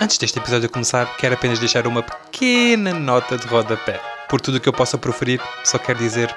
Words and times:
Antes 0.00 0.18
deste 0.18 0.38
episódio 0.38 0.70
começar, 0.70 1.16
quero 1.16 1.34
apenas 1.34 1.58
deixar 1.58 1.86
uma 1.86 2.02
pequena 2.02 2.92
nota 2.92 3.36
de 3.36 3.46
rodapé. 3.46 4.00
Por 4.28 4.40
tudo 4.40 4.58
o 4.58 4.60
que 4.60 4.68
eu 4.68 4.72
possa 4.72 4.98
proferir, 4.98 5.40
só 5.64 5.78
quero 5.78 5.98
dizer. 5.98 6.34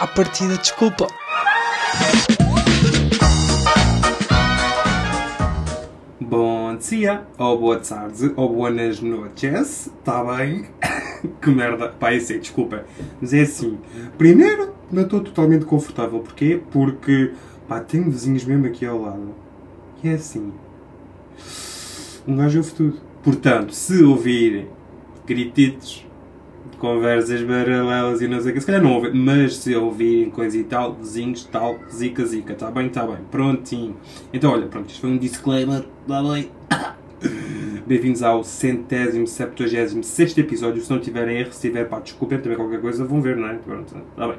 À 0.00 0.06
partida, 0.06 0.56
desculpa. 0.56 1.06
Bom 6.20 6.76
dia, 6.76 7.22
ou 7.38 7.58
boa 7.58 7.78
tarde, 7.78 8.32
ou 8.34 8.52
buenas 8.52 9.00
noches, 9.00 9.86
está 9.86 10.24
bem? 10.24 10.66
que 11.40 11.50
merda, 11.50 11.88
pá, 11.90 12.12
é 12.12 12.16
assim, 12.16 12.38
desculpa. 12.38 12.84
Mas 13.20 13.34
é 13.34 13.42
assim, 13.42 13.78
primeiro, 14.16 14.74
não 14.90 15.02
estou 15.02 15.20
totalmente 15.20 15.64
confortável. 15.64 16.20
Porquê? 16.20 16.60
Porque, 16.70 17.32
pá, 17.68 17.80
tenho 17.80 18.10
vizinhos 18.10 18.44
mesmo 18.44 18.66
aqui 18.66 18.86
ao 18.86 19.00
lado. 19.00 19.41
É 20.04 20.14
assim, 20.14 20.52
um 22.26 22.36
gajo 22.36 22.58
ouve 22.58 22.72
tudo. 22.72 23.00
Portanto, 23.22 23.72
se 23.72 24.02
ouvirem 24.02 24.66
grititos, 25.24 26.04
conversas 26.78 27.40
paralelas 27.42 28.20
e 28.20 28.26
não 28.26 28.40
sei 28.40 28.50
o 28.50 28.54
que, 28.54 28.60
se 28.60 28.66
calhar 28.66 28.82
não 28.82 28.94
ouvem, 28.94 29.14
mas 29.14 29.58
se 29.58 29.76
ouvirem 29.76 30.28
coisa 30.28 30.58
e 30.58 30.64
tal, 30.64 30.94
vizinhos, 30.94 31.44
tal, 31.44 31.78
zica, 31.88 32.26
zica, 32.26 32.52
está 32.52 32.68
bem, 32.68 32.88
está 32.88 33.06
bem, 33.06 33.18
prontinho. 33.30 33.96
Então, 34.32 34.50
olha, 34.50 34.66
pronto, 34.66 34.90
isto 34.90 35.02
foi 35.02 35.10
um 35.10 35.18
disclaimer, 35.18 35.84
está 36.00 36.20
bem. 36.20 36.50
Bem-vindos 37.86 38.24
ao 38.24 38.42
centésimo, 38.42 39.28
septuagésimo, 39.28 40.02
sexto 40.02 40.38
episódio. 40.38 40.82
Se 40.82 40.90
não 40.90 40.98
tiverem 40.98 41.38
erro, 41.38 41.52
se 41.52 41.60
tiver, 41.60 41.84
pá, 41.84 42.00
desculpem 42.00 42.40
também 42.40 42.56
qualquer 42.56 42.80
coisa, 42.80 43.04
vão 43.04 43.20
ver, 43.20 43.36
não 43.36 43.48
é? 43.48 43.54
Pronto, 43.54 43.96
está 43.96 44.26
bem. 44.26 44.38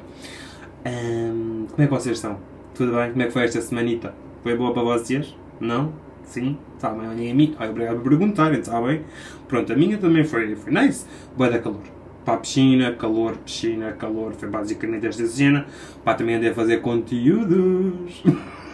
Como 1.70 1.82
é 1.82 1.86
que 1.86 1.90
vocês 1.90 2.18
estão? 2.18 2.38
Tudo 2.74 2.92
bem? 2.92 3.12
Como 3.12 3.22
é 3.22 3.26
que 3.26 3.32
foi 3.32 3.44
esta 3.44 3.62
semanita? 3.62 4.14
Foi 4.42 4.54
boa 4.54 4.74
para 4.74 4.82
vocês? 4.82 5.34
Não? 5.60 5.92
Sim? 6.24 6.58
Está 6.76 6.90
bem, 6.90 7.08
olhem 7.08 7.30
a 7.30 7.34
mim. 7.34 7.54
Ai, 7.58 7.70
obrigado 7.70 7.96
por 7.96 8.10
perguntarem, 8.10 8.60
está 8.60 8.80
bem? 8.80 9.02
Pronto, 9.48 9.72
a 9.72 9.76
minha 9.76 9.98
também 9.98 10.24
foi, 10.24 10.56
foi 10.56 10.72
nice. 10.72 11.06
Boa 11.36 11.50
da 11.50 11.58
calor. 11.58 11.82
Para 12.24 12.34
a 12.34 12.36
piscina, 12.38 12.92
calor, 12.92 13.36
piscina, 13.36 13.92
calor. 13.92 14.32
Foi 14.32 14.48
basicamente 14.48 15.06
esta 15.06 15.26
cena. 15.26 15.66
Pá, 16.04 16.14
também 16.14 16.36
andei 16.36 16.50
a 16.50 16.54
fazer 16.54 16.80
conteúdos. 16.80 18.22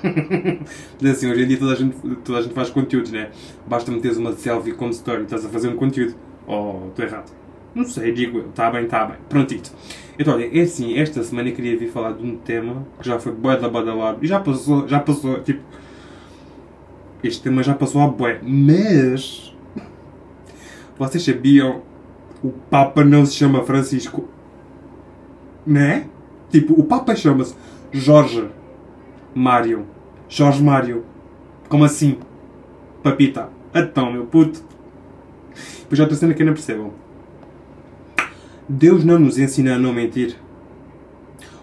Mas 1.00 1.10
assim, 1.10 1.30
hoje 1.30 1.42
em 1.42 1.48
dia 1.48 1.58
toda 1.58 1.72
a, 1.72 1.76
gente, 1.76 1.96
toda 2.24 2.38
a 2.38 2.42
gente 2.42 2.54
faz 2.54 2.70
conteúdos, 2.70 3.10
né? 3.10 3.30
Basta 3.66 3.90
meteres 3.90 4.16
uma 4.16 4.32
selfie 4.32 4.72
como 4.72 4.90
story 4.90 5.22
estás 5.24 5.44
a 5.44 5.48
fazer 5.48 5.68
um 5.68 5.76
conteúdo. 5.76 6.14
Oh, 6.46 6.88
estou 6.88 7.04
errado. 7.04 7.32
Não 7.74 7.84
sei, 7.84 8.12
digo 8.12 8.38
eu. 8.38 8.48
Está 8.48 8.70
bem, 8.70 8.84
está 8.84 9.04
bem. 9.04 9.16
Prontito. 9.28 9.72
Então, 10.18 10.34
olha, 10.34 10.50
é 10.52 10.62
assim, 10.62 10.98
esta 10.98 11.22
semana 11.22 11.48
eu 11.48 11.54
queria 11.54 11.76
vir 11.78 11.88
falar 11.88 12.12
de 12.12 12.24
um 12.24 12.36
tema 12.36 12.86
que 13.00 13.06
já 13.06 13.18
foi 13.18 13.32
bué 13.32 13.56
da 13.56 13.68
badalado. 13.68 14.18
E 14.22 14.26
já 14.26 14.40
passou, 14.40 14.86
já 14.86 15.00
passou, 15.00 15.40
tipo... 15.42 15.60
Este 17.22 17.42
tema 17.42 17.62
já 17.62 17.74
passou 17.74 18.02
a 18.02 18.08
bué. 18.08 18.40
Mas... 18.42 19.54
Vocês 20.98 21.24
sabiam 21.24 21.82
o 22.42 22.50
Papa 22.50 23.04
não 23.04 23.24
se 23.26 23.34
chama 23.34 23.62
Francisco? 23.64 24.28
Né? 25.66 26.06
Tipo, 26.50 26.78
o 26.80 26.84
Papa 26.84 27.14
chama-se 27.14 27.54
Jorge 27.92 28.48
Mário. 29.34 29.86
Jorge 30.28 30.62
Mário. 30.62 31.04
Como 31.68 31.84
assim? 31.84 32.18
Papita. 33.02 33.50
Então, 33.74 34.12
meu 34.12 34.26
puto. 34.26 34.62
Pois 35.88 35.98
já 35.98 36.04
outra 36.04 36.16
cena 36.16 36.34
que 36.34 36.44
não 36.44 36.52
percebam. 36.52 36.92
Deus 38.68 39.04
não 39.04 39.18
nos 39.18 39.38
ensina 39.38 39.74
a 39.74 39.78
não 39.78 39.92
mentir. 39.92 40.36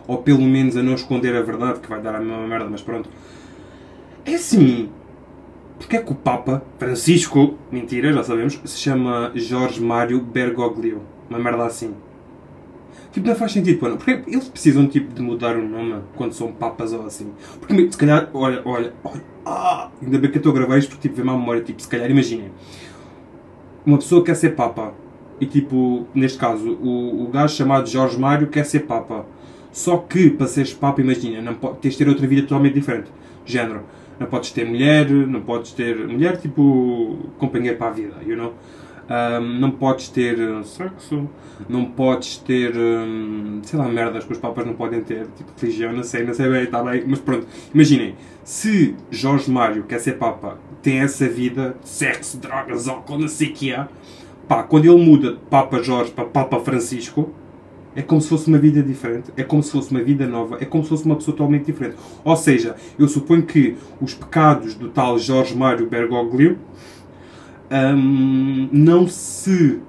Ou 0.08 0.20
pelo 0.20 0.42
menos 0.42 0.78
a 0.78 0.84
não 0.84 0.94
esconder 0.94 1.36
a 1.36 1.42
verdade, 1.42 1.80
que 1.80 1.90
vai 1.90 2.02
dar 2.02 2.16
a 2.16 2.20
mesma 2.20 2.48
merda, 2.48 2.70
mas 2.70 2.82
pronto. 2.82 3.10
É 4.26 4.36
assim. 4.36 4.90
Porquê 5.78 5.98
é 5.98 6.02
que 6.02 6.12
o 6.12 6.16
Papa, 6.16 6.64
Francisco, 6.80 7.56
mentira, 7.72 8.12
já 8.12 8.24
sabemos, 8.24 8.60
se 8.66 8.80
chama 8.80 9.32
Jorge 9.36 9.82
Mário 9.82 10.20
Bergoglio? 10.20 11.02
Uma 11.30 11.40
merda 11.40 11.66
assim. 11.66 11.94
Tipo, 13.12 13.28
não 13.28 13.36
faz 13.36 13.52
sentido, 13.52 13.88
não. 13.90 13.98
Porque 13.98 14.12
eles 14.28 14.48
precisam, 14.48 14.88
tipo, 14.88 15.14
de 15.14 15.22
mudar 15.22 15.56
o 15.56 15.68
nome 15.68 16.02
quando 16.16 16.34
são 16.34 16.52
papas 16.52 16.94
ou 16.94 17.06
assim. 17.06 17.32
Porque, 17.60 17.92
se 17.92 17.98
calhar, 17.98 18.30
olha, 18.34 18.62
olha, 18.66 18.94
olha, 19.04 19.24
ah, 19.46 19.90
ainda 20.02 20.18
bem 20.18 20.30
que 20.30 20.38
eu 20.38 20.40
estou 20.40 20.52
a 20.52 20.56
gravar 20.56 20.78
isto 20.78 20.90
porque, 20.90 21.08
tipo, 21.08 21.16
vem-me 21.16 21.32
à 21.32 21.38
memória, 21.38 21.62
tipo, 21.62 21.82
se 21.82 21.88
calhar, 21.88 22.10
imaginem. 22.10 22.52
Uma 23.86 23.98
pessoa 23.98 24.24
quer 24.24 24.36
ser 24.36 24.56
papa. 24.56 24.94
E, 25.40 25.46
tipo, 25.46 26.08
neste 26.14 26.38
caso, 26.38 26.74
o, 26.74 27.24
o 27.24 27.28
gajo 27.28 27.56
chamado 27.56 27.88
Jorge 27.88 28.20
Mário 28.20 28.48
quer 28.48 28.66
ser 28.66 28.82
papa. 28.82 29.26
Só 29.72 29.98
que, 29.98 30.30
para 30.30 30.48
seres 30.48 30.74
papa, 30.74 31.02
imagina, 31.02 31.42
não 31.42 31.54
pode, 31.54 31.78
tens 31.80 31.94
de 31.94 31.98
ter 32.00 32.10
outra 32.10 32.28
vida 32.28 32.42
totalmente 32.42 32.74
diferente. 32.74 33.12
Género. 33.46 33.84
Não 34.20 34.28
podes 34.28 34.52
ter 34.52 34.66
mulher, 34.66 35.10
não 35.10 35.42
podes 35.42 35.72
ter... 35.72 35.96
Mulher, 36.08 36.38
tipo, 36.38 37.30
companheiro 37.38 37.78
para 37.78 37.88
a 37.88 37.92
vida, 37.92 38.16
you 38.26 38.36
know? 38.36 38.54
Um, 39.10 39.60
não 39.60 39.72
podes 39.72 40.10
ter 40.10 40.38
sexo, 40.66 41.30
não 41.70 41.86
podes 41.86 42.38
ter, 42.40 42.76
um, 42.76 43.62
sei 43.64 43.80
lá, 43.80 43.88
merdas 43.88 44.26
que 44.26 44.34
os 44.34 44.38
papas 44.38 44.66
não 44.66 44.74
podem 44.74 45.02
ter, 45.02 45.28
tipo 45.28 45.50
religião, 45.58 45.94
não 45.94 46.04
sei, 46.04 46.26
não 46.26 46.34
sei 46.34 46.50
bem, 46.50 46.64
está 46.64 46.84
bem, 46.84 47.06
mas 47.08 47.20
pronto. 47.20 47.48
Imaginem, 47.74 48.16
se 48.44 48.96
Jorge 49.10 49.50
Mário 49.50 49.84
quer 49.84 50.00
ser 50.00 50.18
papa, 50.18 50.60
tem 50.82 51.00
essa 51.00 51.26
vida 51.30 51.78
sexo, 51.84 52.38
drogas, 52.38 52.90
álcool, 52.90 53.18
não 53.18 53.30
sei 53.30 53.48
o 53.48 53.54
que 53.54 53.72
é, 53.72 53.88
pá, 54.46 54.64
quando 54.64 54.86
ele 54.86 55.02
muda 55.02 55.34
de 55.34 55.40
Papa 55.50 55.82
Jorge 55.82 56.12
para 56.12 56.26
Papa 56.26 56.60
Francisco, 56.60 57.34
é 57.98 58.04
como 58.04 58.22
se 58.22 58.30
fosse 58.30 58.48
uma 58.48 58.60
vida 58.60 58.84
diferente, 58.84 59.32
é 59.36 59.42
como 59.42 59.64
se 59.64 59.72
fosse 59.72 59.90
uma 59.90 60.04
vida 60.04 60.28
nova, 60.28 60.60
é 60.62 60.66
como 60.66 60.84
se 60.84 60.90
fosse 60.90 61.04
uma 61.04 61.16
pessoa 61.16 61.36
totalmente 61.36 61.66
diferente. 61.66 61.96
Ou 62.24 62.38
seja, 62.38 62.76
eu 62.98 63.08
suponho 63.08 63.42
que 63.42 63.76
os 64.00 64.14
pecados 64.14 64.76
do 64.76 64.88
tal 64.90 65.18
Jorge 65.18 65.58
Mário 65.58 65.90
Bergoglio 65.90 66.60
um, 67.72 68.70
não 68.72 69.08
se 69.08 69.82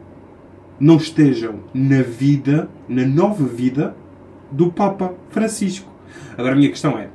não 0.81 0.97
estejam 0.97 1.61
na 1.75 2.01
vida, 2.01 2.71
na 2.89 3.05
nova 3.05 3.45
vida 3.45 3.95
do 4.51 4.73
Papa 4.73 5.13
Francisco. 5.29 5.93
Agora 6.33 6.55
a 6.55 6.57
minha 6.57 6.71
questão 6.71 6.99
é, 6.99 7.11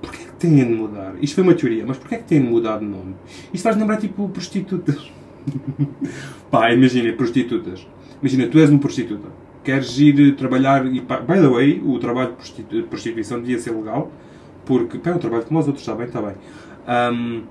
porquê 0.00 0.22
é 0.22 0.26
que 0.26 0.34
têm 0.34 0.54
de 0.54 0.72
mudar? 0.72 1.16
Isto 1.20 1.34
foi 1.34 1.42
uma 1.42 1.54
teoria, 1.54 1.84
mas 1.84 1.98
porquê 1.98 2.14
é 2.14 2.18
que 2.18 2.24
têm 2.24 2.40
de 2.40 2.48
mudar 2.48 2.78
de 2.78 2.84
nome? 2.84 3.16
Isto 3.52 3.64
faz 3.64 3.76
lembrar 3.76 3.96
tipo 3.96 4.28
prostitutas. 4.28 5.10
Pá, 6.48 6.72
imagina, 6.72 7.12
prostitutas. 7.12 7.84
Imagina, 8.20 8.46
tu 8.46 8.60
és 8.60 8.70
uma 8.70 8.78
prostituta. 8.78 9.42
Queres 9.64 9.98
ir 9.98 10.34
trabalhar 10.36 10.84
e, 10.86 11.00
by 11.00 11.26
the 11.26 11.48
way, 11.48 11.80
o 11.84 11.98
trabalho 11.98 12.34
de 12.68 12.82
prostituição 12.82 13.40
devia 13.40 13.58
ser 13.58 13.70
legal, 13.70 14.10
porque, 14.64 14.98
pá, 14.98 15.10
é 15.10 15.14
um 15.14 15.18
trabalho 15.18 15.44
como 15.44 15.60
os 15.60 15.66
outros, 15.66 15.86
está 15.86 15.94
bem, 15.94 16.06
está 16.06 16.20
bem. 16.20 16.34
Um, 16.88 17.42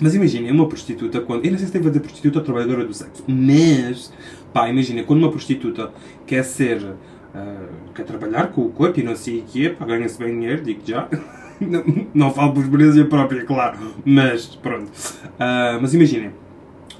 mas 0.00 0.14
imaginem, 0.14 0.50
uma 0.50 0.68
prostituta, 0.68 1.20
quando. 1.20 1.44
Eu 1.44 1.52
não 1.52 1.58
sei 1.58 1.66
se 1.66 1.72
tem 1.72 1.80
a 1.80 1.84
ver 1.84 2.00
prostituta 2.00 2.38
ou 2.38 2.44
trabalhadora 2.44 2.84
do 2.84 2.92
sexo, 2.92 3.24
mas. 3.26 4.12
Pá, 4.52 4.68
imagina, 4.68 5.02
quando 5.02 5.20
uma 5.20 5.30
prostituta 5.30 5.92
quer 6.26 6.44
ser. 6.44 6.82
Uh, 6.82 7.92
quer 7.94 8.04
trabalhar 8.04 8.48
com 8.48 8.62
o 8.62 8.70
corpo 8.70 8.98
e 8.98 9.02
não 9.02 9.14
sei 9.14 9.40
o 9.40 9.42
que 9.42 9.66
é, 9.66 9.70
pá, 9.70 9.84
ganha-se 9.84 10.18
bem 10.18 10.32
dinheiro, 10.32 10.62
digo 10.62 10.80
já. 10.84 11.08
não, 11.60 12.06
não 12.14 12.32
falo 12.32 12.54
por 12.54 12.62
experiência 12.62 13.04
própria, 13.04 13.44
claro, 13.44 13.78
mas 14.04 14.46
pronto. 14.46 14.88
Uh, 14.88 15.80
mas 15.80 15.92
imaginem, 15.92 16.32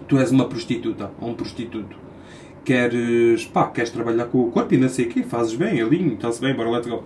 tu 0.06 0.18
és 0.18 0.30
uma 0.30 0.46
prostituta 0.46 1.10
ou 1.20 1.30
um 1.30 1.34
prostituto, 1.34 1.96
queres. 2.66 3.44
pá, 3.44 3.68
queres 3.68 3.90
trabalhar 3.90 4.26
com 4.26 4.40
o 4.40 4.50
corpo 4.50 4.74
e 4.74 4.76
não 4.76 4.88
sei 4.88 5.06
o 5.06 5.08
que, 5.08 5.22
fazes 5.22 5.54
bem, 5.54 5.80
é 5.80 5.84
lindo, 5.84 6.14
está-se 6.14 6.40
bem, 6.40 6.54
bora 6.54 6.68
let's 6.68 6.86
go. 6.86 7.04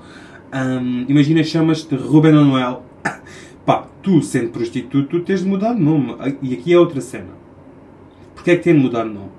Um, 0.53 1.05
imagina, 1.09 1.45
chamas-te 1.45 1.95
Ruben 1.95 2.33
Manuel. 2.33 2.83
Pá, 3.65 3.87
tu 4.03 4.21
sendo 4.23 4.51
prostituto, 4.51 5.21
tens 5.21 5.41
de 5.41 5.47
mudar 5.47 5.75
de 5.75 5.81
nome. 5.81 6.17
E 6.43 6.55
aqui 6.55 6.73
é 6.73 6.79
outra 6.79 7.01
cena. 7.01 7.29
Porquê 8.35 8.53
é 8.53 8.57
que 8.57 8.65
tem 8.65 8.75
de 8.75 8.81
mudar 8.81 9.05
de 9.05 9.11
nome? 9.11 9.31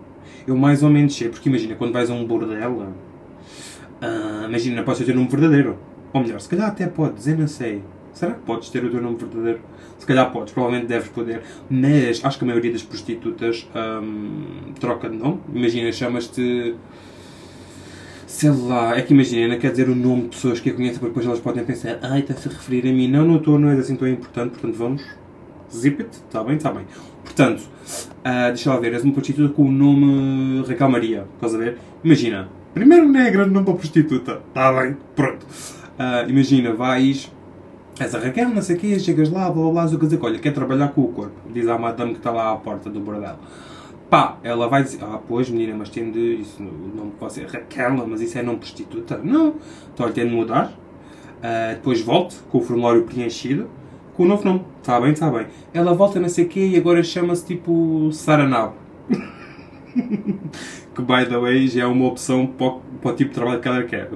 Eu 0.48 0.56
mais 0.56 0.84
ou 0.84 0.90
menos 0.90 1.16
sei, 1.16 1.28
porque 1.28 1.50
imagina, 1.50 1.76
quando 1.76 1.92
vais 1.92 2.10
a 2.10 2.14
um 2.14 2.26
bordel, 2.26 2.72
uh, 2.72 4.46
imagina, 4.48 4.78
não 4.78 4.84
podes 4.84 5.06
ter 5.06 5.18
um 5.18 5.28
verdadeiro. 5.28 5.78
Ou 6.14 6.22
melhor, 6.22 6.40
se 6.40 6.48
calhar 6.48 6.68
até 6.68 6.88
podes, 6.88 7.28
eu 7.28 7.38
não 7.38 7.48
sei. 7.48 7.82
Será 8.14 8.34
que 8.34 8.42
podes 8.42 8.70
ter 8.70 8.84
o 8.84 8.90
teu 8.90 9.02
nome 9.02 9.18
verdadeiro? 9.18 9.60
Se 9.98 10.06
calhar 10.06 10.32
podes, 10.32 10.54
provavelmente 10.54 10.88
deves 10.88 11.10
poder. 11.10 11.42
Mas 11.70 12.24
acho 12.24 12.38
que 12.38 12.44
a 12.44 12.48
maioria 12.48 12.72
das 12.72 12.84
prostitutas 12.84 13.68
um, 13.76 14.74
troca 14.80 15.10
de 15.10 15.18
nome. 15.18 15.40
Imagina, 15.54 15.92
chamas-te 15.92 16.76
sei 18.32 18.50
lá, 18.50 18.98
é 18.98 19.02
que 19.02 19.14
imagina, 19.14 19.50
não 19.50 19.60
quer 19.60 19.72
dizer 19.72 19.90
o 19.90 19.96
nome 19.96 20.24
de 20.24 20.30
pessoas 20.30 20.60
que 20.60 20.70
a 20.70 20.74
conhecem, 20.74 21.00
porque 21.00 21.10
depois 21.10 21.26
elas 21.26 21.40
podem 21.40 21.66
pensar, 21.66 22.00
ai, 22.02 22.22
está-se 22.22 22.48
a 22.48 22.52
referir 22.52 22.90
a 22.90 22.94
mim. 22.94 23.08
Não, 23.08 23.26
não 23.26 23.36
estou, 23.36 23.60
não 23.60 23.70
é 23.70 23.74
assim 23.74 23.96
tão 23.96 24.08
importante, 24.08 24.52
portanto 24.52 24.76
vamos. 24.76 25.04
Zip 25.72 26.02
it, 26.02 26.16
está 26.16 26.44
bem, 26.44 26.56
está 26.56 26.72
bem. 26.72 26.86
Portanto, 27.24 27.62
uh, 27.62 28.48
deixa 28.48 28.70
lá 28.70 28.80
ver, 28.80 28.94
és 28.94 29.04
uma 29.04 29.14
prostituta 29.14 29.54
com 29.54 29.64
o 29.64 29.72
nome 29.72 30.64
Raquel 30.68 30.90
Maria, 30.90 31.28
estás 31.36 31.54
a 31.56 31.58
ver? 31.58 31.78
Imagina, 32.04 32.50
primeiro 32.74 33.08
não 33.08 33.20
é 33.20 33.30
grande 33.30 33.52
nome 33.52 33.66
para 33.66 33.76
prostituta, 33.76 34.42
está 34.48 34.74
bem, 34.74 34.98
pronto. 35.16 35.46
Uh, 35.46 36.30
imagina, 36.30 36.74
vais, 36.74 37.32
és 38.02 38.16
a 38.16 38.20
Raquel, 38.20 38.50
não 38.50 38.62
sei 38.62 38.76
o 38.76 38.80
quê, 38.80 39.00
chegas 39.00 39.30
lá, 39.30 39.50
blá 39.52 39.64
blá 39.64 39.86
blá, 39.86 39.90
quer 39.90 40.06
dizer, 40.06 40.20
olha, 40.22 40.40
quer 40.40 40.54
trabalhar 40.54 40.88
com 40.90 41.02
o 41.02 41.08
corpo, 41.10 41.36
diz 41.54 41.68
à 41.68 41.78
madame 41.78 42.14
que 42.14 42.18
está 42.18 42.32
lá 42.32 42.52
à 42.52 42.56
porta 42.56 42.90
do 42.90 43.00
bordel. 43.00 43.36
Pá, 44.10 44.38
ela 44.44 44.68
vai 44.68 44.84
dizer, 44.84 45.00
ah, 45.04 45.20
pois 45.26 45.50
menina, 45.50 45.76
mas 45.78 45.90
tem 45.90 46.12
de, 46.12 46.42
isso, 46.42 46.62
o 46.62 46.98
nome 46.98 47.12
pode 47.20 47.34
ser 47.34 47.48
Raquel, 47.48 48.06
mas 48.08 48.20
isso 48.20 48.38
é 48.38 48.42
nome 48.42 48.58
prostituta. 48.58 49.20
Não, 49.24 49.56
então 49.94 50.08
ele 50.08 50.14
tem 50.14 50.28
de 50.28 50.36
mudar. 50.36 50.74
Uh, 51.42 51.76
depois 51.76 52.02
volte 52.02 52.36
com 52.52 52.58
o 52.58 52.62
formulário 52.62 53.04
preenchido, 53.04 53.70
Com 54.14 54.24
o 54.24 54.26
novo 54.28 54.44
nome. 54.44 54.62
Está 54.82 55.00
bem, 55.00 55.12
está 55.12 55.30
bem. 55.30 55.48
Ela 55.74 55.94
volta 55.94 56.20
não 56.20 56.28
sei 56.28 56.46
o 56.46 56.48
quê 56.50 56.68
e 56.74 56.78
agora 56.78 57.02
chama-se 57.04 57.46
tipo 57.46 58.10
Saranabo. 58.12 58.74
que, 59.90 61.02
by 61.02 61.26
the 61.30 61.38
way, 61.38 61.68
já 61.68 61.84
é 61.84 61.86
uma 61.86 62.08
opção 62.08 62.46
para 62.46 62.68
o, 62.68 62.82
para 63.02 63.12
o 63.12 63.16
tipo 63.16 63.30
de 63.30 63.36
trabalho 63.36 63.62
que 63.62 63.68
ela 63.68 63.84
quer. 63.84 64.10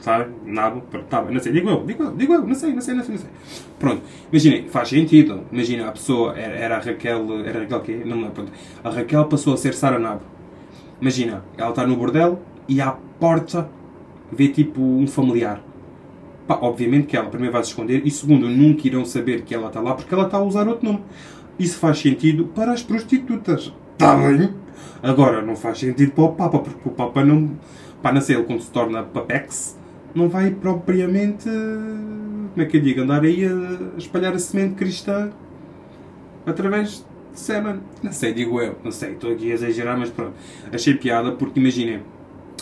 Sabe? 0.00 0.30
Nabo. 0.44 0.82
Tá 1.08 1.22
bem, 1.22 1.34
não 1.34 1.40
sei. 1.40 1.52
Digo 1.52 1.68
eu, 1.68 1.84
digo 1.84 2.02
eu, 2.02 2.16
digo 2.16 2.34
eu. 2.34 2.46
Não 2.46 2.54
sei, 2.54 2.72
não 2.72 2.80
sei, 2.80 2.94
não 2.94 3.04
sei. 3.04 3.14
Não 3.14 3.20
sei. 3.20 3.30
Pronto. 3.78 4.02
Imaginem, 4.32 4.68
faz 4.68 4.88
sentido. 4.88 5.42
Imagina, 5.52 5.88
a 5.88 5.92
pessoa 5.92 6.36
era, 6.36 6.54
era 6.54 6.76
a 6.76 6.80
Raquel... 6.80 7.44
Era 7.44 7.58
a 7.58 7.62
Raquel 7.62 7.80
quê? 7.80 8.02
Não 8.04 8.16
lembro. 8.16 8.32
Pronto. 8.32 8.52
A 8.82 8.90
Raquel 8.90 9.24
passou 9.26 9.54
a 9.54 9.56
ser 9.56 9.74
Saranabo. 9.74 10.22
Imagina, 11.00 11.44
ela 11.56 11.70
está 11.70 11.86
no 11.86 11.96
bordel 11.96 12.40
e 12.68 12.80
à 12.80 12.92
porta 13.18 13.68
vê 14.30 14.48
tipo 14.48 14.80
um 14.80 15.06
familiar. 15.06 15.62
Pá, 16.46 16.58
obviamente 16.60 17.06
que 17.06 17.16
ela 17.16 17.28
primeiro 17.28 17.52
vai 17.52 17.62
se 17.62 17.70
esconder 17.70 18.02
e 18.04 18.10
segundo, 18.10 18.48
nunca 18.48 18.86
irão 18.86 19.04
saber 19.04 19.42
que 19.42 19.54
ela 19.54 19.68
está 19.68 19.80
lá 19.80 19.94
porque 19.94 20.12
ela 20.12 20.24
está 20.24 20.38
a 20.38 20.42
usar 20.42 20.68
outro 20.68 20.84
nome. 20.84 21.02
Isso 21.58 21.78
faz 21.78 21.98
sentido 21.98 22.46
para 22.54 22.72
as 22.72 22.82
prostitutas. 22.82 23.72
Está 23.92 24.16
bem? 24.16 24.54
Agora, 25.02 25.42
não 25.42 25.56
faz 25.56 25.78
sentido 25.78 26.12
para 26.12 26.24
o 26.24 26.32
Papa, 26.32 26.58
porque 26.58 26.88
o 26.88 26.92
Papa 26.92 27.24
não. 27.24 27.50
Pá, 28.02 28.12
não 28.12 28.20
sei, 28.20 28.36
ele 28.36 28.44
quando 28.44 28.60
se 28.60 28.70
torna 28.70 29.02
Papex, 29.02 29.78
não 30.14 30.28
vai 30.28 30.50
propriamente. 30.50 31.44
Como 31.44 32.62
é 32.62 32.64
que 32.64 32.76
eu 32.76 32.80
digo? 32.80 33.02
Andar 33.02 33.22
aí 33.22 33.44
a 33.44 33.98
espalhar 33.98 34.34
a 34.34 34.38
semente 34.38 34.74
cristã 34.74 35.30
através 36.46 37.04
de 37.32 37.40
semen. 37.40 37.80
Não 38.02 38.12
sei, 38.12 38.32
digo 38.32 38.60
eu. 38.60 38.76
Não 38.82 38.90
sei, 38.90 39.12
estou 39.12 39.32
aqui 39.32 39.50
a 39.50 39.54
exagerar, 39.54 39.98
mas 39.98 40.10
pronto. 40.10 40.34
Achei 40.72 40.94
piada 40.94 41.32
porque 41.32 41.60
imaginem. 41.60 42.02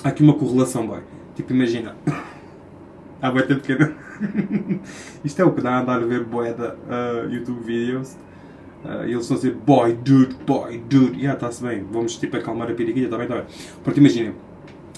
Há 0.05 0.09
aqui 0.09 0.23
uma 0.23 0.35
correlação, 0.35 0.87
boy. 0.87 1.01
Tipo, 1.35 1.53
imagina. 1.53 1.97
Há 3.21 3.31
boi 3.31 3.43
tempo 3.43 3.61
pequeno. 3.63 3.95
Isto 5.25 5.43
é 5.43 5.45
o 5.45 5.53
que 5.53 5.61
dá 5.61 5.73
a 5.73 5.81
andar 5.81 6.03
a 6.03 6.07
ver 6.07 6.25
boeda 6.25 6.77
uh, 6.87 7.29
YouTube 7.33 7.65
videos. 7.65 8.17
Uh, 8.85 9.05
eles 9.05 9.31
a 9.33 9.35
dizer 9.35 9.55
boy, 9.55 9.93
dude, 9.93 10.37
boy, 10.47 10.79
dude. 10.89 11.17
Yeah, 11.17 11.35
está-se 11.35 11.63
bem. 11.63 11.85
Vamos 11.91 12.17
tipo 12.17 12.37
acalmar 12.37 12.71
a 12.71 12.75
periquilha, 12.75 13.07
está 13.07 13.17
bem, 13.17 13.27
está 13.27 13.37
bem. 13.39 13.47
Porque 13.83 13.99
imaginem. 13.99 14.35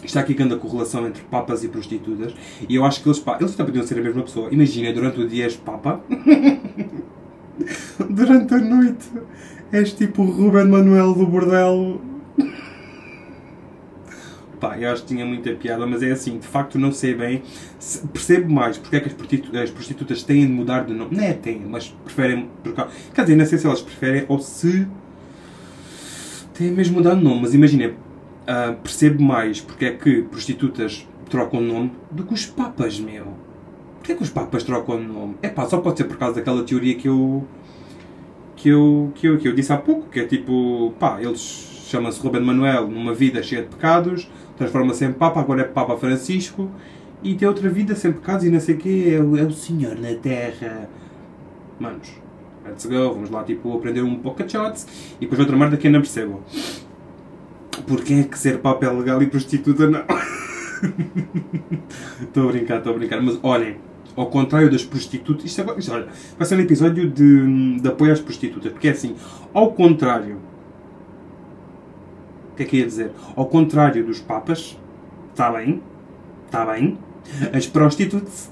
Está 0.04 0.20
aqui 0.20 0.34
grande 0.34 0.54
a 0.54 0.56
correlação 0.56 1.06
entre 1.06 1.22
papas 1.24 1.62
e 1.62 1.68
prostitutas. 1.68 2.34
E 2.68 2.74
eu 2.74 2.84
acho 2.84 3.02
que 3.02 3.08
eles, 3.08 3.18
pá, 3.18 3.36
eles 3.40 3.54
até 3.54 3.64
podiam 3.64 3.86
ser 3.86 3.98
a 3.98 4.02
mesma 4.02 4.22
pessoa. 4.22 4.48
Imagina, 4.50 4.92
durante 4.92 5.20
o 5.20 5.28
dia 5.28 5.44
és 5.44 5.56
papa. 5.56 6.00
durante 8.08 8.54
a 8.54 8.58
noite 8.58 9.10
és 9.72 9.92
tipo 9.92 10.22
o 10.22 10.30
Ruben 10.30 10.68
Manuel 10.68 11.14
do 11.14 11.26
bordel. 11.26 12.00
Pá, 14.58 14.78
eu 14.78 14.90
acho 14.90 15.02
que 15.02 15.08
tinha 15.08 15.24
muita 15.24 15.52
piada, 15.52 15.86
mas 15.86 16.02
é 16.02 16.10
assim, 16.10 16.38
de 16.38 16.46
facto 16.46 16.78
não 16.78 16.92
sei 16.92 17.14
bem, 17.14 17.42
percebo 18.12 18.52
mais 18.52 18.76
porque 18.76 18.96
é 18.96 19.00
que 19.00 19.08
as 19.08 19.14
prostitutas, 19.14 19.62
as 19.62 19.70
prostitutas 19.70 20.22
têm 20.22 20.46
de 20.46 20.52
mudar 20.52 20.84
de 20.84 20.92
nome. 20.92 21.16
Não 21.16 21.24
é 21.24 21.32
têm, 21.32 21.62
mas 21.66 21.88
preferem. 22.04 22.48
Quer 23.14 23.22
dizer, 23.22 23.36
não 23.36 23.46
sei 23.46 23.58
se 23.58 23.66
elas 23.66 23.80
preferem 23.80 24.26
ou 24.28 24.38
se 24.38 24.86
têm 26.52 26.70
mesmo 26.72 26.98
mudar 26.98 27.14
de 27.14 27.24
nome, 27.24 27.40
mas 27.40 27.54
imagina, 27.54 27.94
uh, 28.50 28.74
percebo 28.82 29.22
mais 29.22 29.60
porque 29.60 29.84
é 29.84 29.92
que 29.92 30.22
prostitutas 30.22 31.06
trocam 31.28 31.60
nome 31.60 31.92
do 32.10 32.24
que 32.24 32.34
os 32.34 32.44
papas, 32.44 32.98
meu. 32.98 33.26
Porquê 33.96 34.12
é 34.12 34.14
que 34.16 34.22
os 34.22 34.30
papas 34.30 34.64
trocam 34.64 35.00
nome? 35.00 35.36
É 35.40 35.48
pá, 35.48 35.66
só 35.66 35.78
pode 35.78 35.98
ser 35.98 36.04
por 36.04 36.16
causa 36.16 36.36
daquela 36.36 36.64
teoria 36.64 36.94
que 36.96 37.08
eu. 37.08 37.46
que 38.56 38.68
eu, 38.68 39.12
que 39.14 39.28
eu, 39.28 39.38
que 39.38 39.48
eu 39.48 39.54
disse 39.54 39.72
há 39.72 39.76
pouco, 39.76 40.08
que 40.08 40.20
é 40.20 40.24
tipo, 40.24 40.92
pá, 40.98 41.18
eles 41.22 41.68
chamam-se 41.86 42.20
Ruben 42.20 42.42
Manuel 42.42 42.88
numa 42.88 43.14
vida 43.14 43.42
cheia 43.42 43.62
de 43.62 43.68
pecados, 43.68 44.30
transforma-se 44.56 45.04
em 45.04 45.12
Papa, 45.12 45.40
agora 45.40 45.62
é 45.62 45.64
Papa 45.64 45.96
Francisco, 45.96 46.70
e 47.22 47.34
tem 47.34 47.46
outra 47.46 47.68
vida 47.68 47.94
sem 47.94 48.12
pecados 48.12 48.44
e 48.44 48.50
não 48.50 48.60
sei 48.60 48.74
o 48.76 48.78
quê, 48.78 49.14
é 49.16 49.20
o, 49.20 49.36
é 49.36 49.42
o 49.42 49.50
Senhor 49.50 49.98
na 49.98 50.14
Terra. 50.14 50.88
Manos, 51.78 52.08
let's 52.64 52.86
go, 52.86 53.12
vamos 53.12 53.30
lá 53.30 53.42
tipo 53.42 53.76
aprender 53.76 54.02
um 54.02 54.20
shots, 54.46 55.14
e 55.16 55.20
depois 55.20 55.40
outra 55.40 55.56
merda 55.56 55.76
que 55.76 55.88
eu 55.88 55.90
não 55.90 56.00
percebo. 56.00 56.42
Porquê 57.86 58.14
é 58.14 58.22
que 58.24 58.38
ser 58.38 58.58
Papa 58.58 58.86
é 58.86 58.90
legal 58.90 59.22
e 59.22 59.26
prostituta 59.26 59.88
não? 59.88 60.04
Estou 62.22 62.48
a 62.48 62.52
brincar, 62.52 62.78
estou 62.78 62.94
a 62.94 62.96
brincar, 62.96 63.20
mas 63.20 63.38
olhem, 63.42 63.76
ao 64.16 64.26
contrário 64.26 64.70
das 64.70 64.84
prostitutas, 64.84 65.44
isto, 65.44 65.60
é, 65.60 65.78
isto 65.78 65.92
olha, 65.92 66.08
vai 66.38 66.46
ser 66.46 66.56
um 66.56 66.60
episódio 66.60 67.10
de, 67.10 67.80
de 67.80 67.88
apoio 67.88 68.12
às 68.12 68.20
prostitutas, 68.20 68.72
porque 68.72 68.88
é 68.88 68.92
assim, 68.92 69.14
ao 69.52 69.72
contrário 69.72 70.38
que 72.60 72.64
é 72.64 72.66
que 72.66 72.76
ia 72.76 72.86
dizer? 72.86 73.12
Ao 73.34 73.46
contrário 73.46 74.04
dos 74.04 74.20
papas, 74.20 74.76
está 75.30 75.50
bem, 75.50 75.82
está 76.46 76.66
bem, 76.66 76.98
as 77.52 77.66
prostitutas 77.66 78.50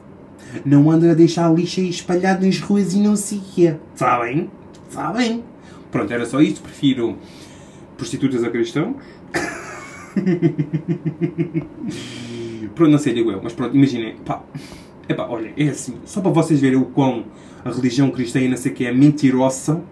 não 0.65 0.91
andam 0.91 1.11
a 1.11 1.15
deixar 1.15 1.53
lixo 1.53 1.81
aí 1.81 1.91
espalhado 1.91 2.47
nas 2.47 2.59
ruas 2.59 2.94
e 2.94 2.99
não 2.99 3.12
o 3.12 3.41
quê. 3.55 3.76
Está 3.94 4.20
bem, 4.20 4.50
está 4.88 5.12
bem. 5.12 5.44
Pronto, 5.91 6.11
era 6.12 6.25
só 6.25 6.41
isso. 6.41 6.62
Prefiro 6.62 7.19
prostitutas 7.99 8.43
a 8.43 8.49
cristãos. 8.49 8.97
pronto, 12.75 12.91
não 12.91 12.99
sei, 12.99 13.12
digo 13.12 13.31
eu, 13.31 13.43
mas 13.43 13.53
pronto, 13.53 13.77
imaginem, 13.77 14.17
pá. 14.25 14.43
Epá, 15.06 15.27
olha, 15.29 15.53
é 15.56 15.69
assim, 15.69 15.99
só 16.05 16.23
para 16.23 16.31
vocês 16.31 16.61
verem 16.61 16.79
o 16.79 16.87
quão 16.87 17.27
a 17.65 17.71
religião 17.71 18.11
cristã 18.11 18.41
e 18.41 18.49
não 18.49 18.56
sei 18.56 18.73
o 18.73 18.75
que 18.75 18.87
é 18.87 18.93
mentirosa. 18.93 19.83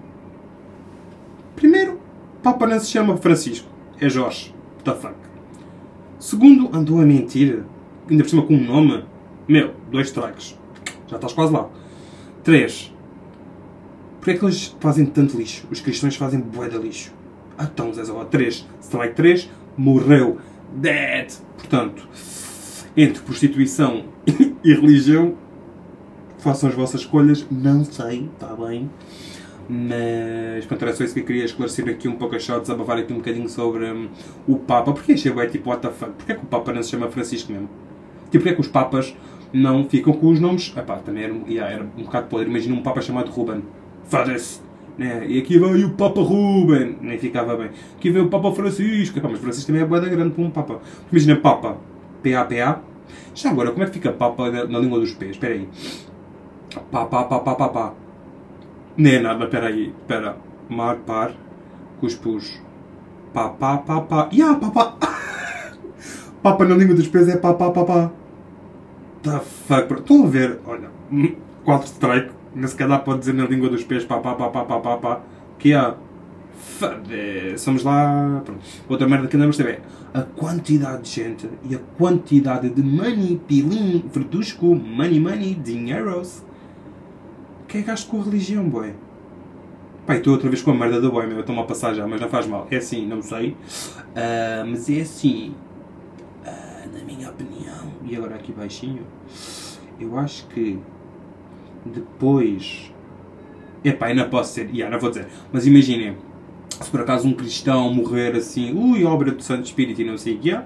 Primeiro, 1.55 2.01
Papa 2.43 2.67
não 2.67 2.81
se 2.81 2.91
chama 2.91 3.17
Francisco 3.17 3.77
é 4.01 4.09
Jorge. 4.09 4.55
The 4.85 4.95
fuck? 4.95 5.15
Segundo, 6.19 6.75
andou 6.77 7.01
a 7.01 7.05
mentir. 7.05 7.65
Ainda 8.09 8.23
por 8.23 8.31
cima 8.31 8.43
com 8.43 8.55
um 8.55 8.65
nome. 8.65 9.05
Meu, 9.49 9.75
dois 9.91 10.09
strikes. 10.09 10.59
Já 11.09 11.17
estás 11.17 11.33
quase 11.33 11.53
lá. 11.53 11.69
Três. 12.45 12.93
Porquê 14.19 14.33
é 14.33 14.39
que 14.39 14.45
eles 14.45 14.77
fazem 14.81 15.07
tanto 15.07 15.37
lixo? 15.37 15.67
Os 15.71 15.81
cristãos 15.81 16.17
fazem 16.17 16.41
bué 16.41 16.69
de 16.69 16.79
lixo. 16.79 17.13
Então, 17.59 17.93
Zó, 17.93 18.25
três. 18.25 18.67
Strike 18.81 19.15
três. 19.15 19.51
Morreu. 19.77 20.39
Dead. 20.73 21.33
Portanto, 21.57 22.07
entre 22.97 23.23
prostituição 23.23 24.05
e 24.65 24.75
religião, 24.75 25.35
façam 26.39 26.69
as 26.69 26.75
vossas 26.75 27.03
escolhas. 27.03 27.47
Não 27.51 27.85
sei, 27.85 28.29
está 28.35 28.55
bem. 28.55 28.91
Mas 29.69 30.65
pronto, 30.67 30.83
era 30.83 30.95
só 30.95 31.03
isso 31.03 31.13
que 31.15 31.21
eu 31.21 31.25
queria 31.25 31.45
esclarecer 31.45 31.89
aqui 31.89 32.07
um 32.07 32.15
pouco 32.15 32.37
a 32.37 32.39
shot, 32.39 32.61
desabafar 32.61 32.99
aqui 32.99 33.13
um 33.13 33.17
bocadinho 33.17 33.49
sobre 33.49 33.85
um, 33.91 34.09
o 34.47 34.57
Papa. 34.57 34.93
Porque 34.93 35.13
achei 35.13 35.33
é 35.33 35.47
tipo, 35.47 35.69
what 35.69 35.83
the 35.83 35.93
fuck? 35.93 36.13
Porquê 36.13 36.35
que 36.35 36.43
o 36.43 36.47
Papa 36.47 36.73
não 36.73 36.83
se 36.83 36.91
chama 36.91 37.09
Francisco 37.09 37.53
mesmo? 37.53 37.69
Tipo, 38.31 38.45
porquê 38.45 38.55
que 38.55 38.61
os 38.61 38.69
Papas 38.69 39.17
não 39.53 39.85
ficam 39.89 40.13
com 40.13 40.29
os 40.29 40.39
nomes? 40.39 40.73
Epá, 40.77 40.97
também 40.97 41.25
era, 41.25 41.35
yeah, 41.49 41.73
era 41.73 41.85
um 41.85 42.05
bocado 42.05 42.29
podre. 42.29 42.49
Imagina 42.49 42.77
um 42.77 42.83
Papa 42.83 43.01
chamado 43.01 43.31
Ruben. 43.31 43.63
Foda-se! 44.05 44.66
Né? 44.97 45.27
E 45.29 45.39
aqui 45.39 45.59
veio 45.59 45.89
o 45.89 45.91
Papa 45.91 46.21
Ruben. 46.21 46.97
Nem 47.01 47.19
ficava 47.19 47.57
bem. 47.57 47.71
Aqui 47.97 48.11
veio 48.11 48.27
o 48.27 48.29
Papa 48.29 48.53
Francisco. 48.53 49.19
Epá, 49.19 49.29
mas 49.29 49.39
Francisco 49.39 49.67
também 49.67 49.83
é 49.83 49.87
boeda 49.87 50.09
grande 50.09 50.31
para 50.31 50.45
um 50.45 50.51
Papa. 50.51 50.81
Imagina 51.11 51.37
Papa. 51.37 51.77
P-A-P-A. 52.23 52.81
Já 53.35 53.51
agora, 53.51 53.71
como 53.71 53.83
é 53.85 53.87
que 53.87 53.93
fica 53.93 54.13
Papa 54.13 54.51
na, 54.51 54.79
língua 54.79 54.99
dos 54.99 55.13
pés? 55.13 55.33
Espera 55.33 55.55
aí. 55.55 55.69
Papa, 56.91 57.25
papa, 57.25 57.41
papa, 57.41 57.69
papa. 57.69 57.95
Nem 58.97 59.17
é 59.17 59.21
nada, 59.21 59.47
peraí, 59.47 59.93
pera. 60.09 60.37
Mar, 60.69 60.97
par, 61.07 61.33
cuspus. 62.01 62.61
Pá, 63.33 63.51
pá, 63.51 63.79
pá, 63.79 64.01
pá. 64.01 64.29
Ya, 64.33 64.55
pá, 64.55 64.71
pá. 64.71 64.97
Papa 66.43 66.65
na 66.65 66.75
língua 66.75 66.95
dos 66.95 67.09
pés 67.09 67.29
é 67.29 67.37
pá, 67.37 67.53
pá, 67.55 67.71
pá, 67.71 67.85
pá. 67.85 68.11
The 69.23 69.41
fuck, 69.41 69.89
bro. 69.89 69.99
Estão 69.99 70.25
a 70.25 70.29
ver? 70.29 70.61
Olha, 70.67 70.91
4 71.65 71.87
strike. 71.87 72.36
Se 72.65 72.75
calhar 72.75 73.03
pode 73.05 73.21
dizer 73.21 73.35
na 73.35 73.45
língua 73.45 73.69
dos 73.69 73.85
pés 73.85 74.05
pá, 74.05 74.19
pá, 74.19 74.35
pá, 74.35 74.49
pá, 74.49 74.65
pá, 74.65 74.81
pá, 74.81 74.97
pá. 74.97 75.21
Que 75.59 75.73
é. 75.73 75.95
Somos 77.57 77.83
lá. 77.83 78.43
Pronto. 78.45 78.61
Outra 78.89 79.09
merda 79.09 79.29
que 79.29 79.37
andamos 79.37 79.57
ver. 79.57 79.83
A 80.15 80.23
quantidade 80.23 81.03
de 81.03 81.11
gente 81.11 81.51
e 81.69 81.75
a 81.75 81.79
quantidade 81.99 82.71
de 82.71 82.83
money, 82.83 83.41
pilim, 83.47 84.05
frutusco, 84.11 84.75
money, 84.75 85.21
money, 85.21 85.55
dinheiros 85.55 86.47
que 87.69 87.79
é 87.79 87.83
gasto 87.83 88.09
com 88.09 88.21
a 88.21 88.25
religião, 88.25 88.69
boy? 88.69 88.95
Pai, 90.07 90.19
estou 90.19 90.33
outra 90.33 90.49
vez 90.49 90.63
com 90.63 90.71
a 90.71 90.75
merda 90.75 91.01
da 91.01 91.11
boy, 91.11 91.27
meu. 91.27 91.41
Estou-me 91.41 91.61
a 91.61 91.65
passar 91.65 91.95
já, 91.95 92.07
mas 92.07 92.21
não 92.21 92.29
faz 92.29 92.47
mal. 92.47 92.67
É 92.71 92.77
assim, 92.77 93.07
não 93.07 93.21
sei. 93.21 93.51
Uh, 93.51 94.67
mas 94.69 94.89
é 94.89 95.01
assim. 95.01 95.55
Uh, 96.43 96.97
na 96.97 97.05
minha 97.05 97.29
opinião. 97.29 97.93
E 98.05 98.17
agora 98.17 98.37
aqui 98.37 98.53
baixinho. 98.53 99.03
Eu 99.99 100.17
acho 100.17 100.47
que. 100.47 100.79
Depois. 101.95 102.93
Epá, 103.85 104.07
ainda 104.07 104.25
posso 104.25 104.55
ser. 104.55 104.69
Yeah, 104.71 104.91
não 104.91 105.01
vou 105.01 105.11
dizer. 105.11 105.27
Mas 105.53 105.67
imaginem. 105.67 106.17
Se 106.81 106.91
por 106.91 107.01
acaso 107.01 107.27
um 107.27 107.33
cristão 107.33 107.93
morrer 107.93 108.35
assim. 108.37 108.73
Ui, 108.73 109.05
obra 109.05 109.31
do 109.31 109.43
Santo 109.43 109.65
Espírito 109.65 110.01
e 110.03 110.05
não 110.05 110.19
sei 110.19 110.35
o 110.35 110.39
que 110.39 110.51
é. 110.51 110.65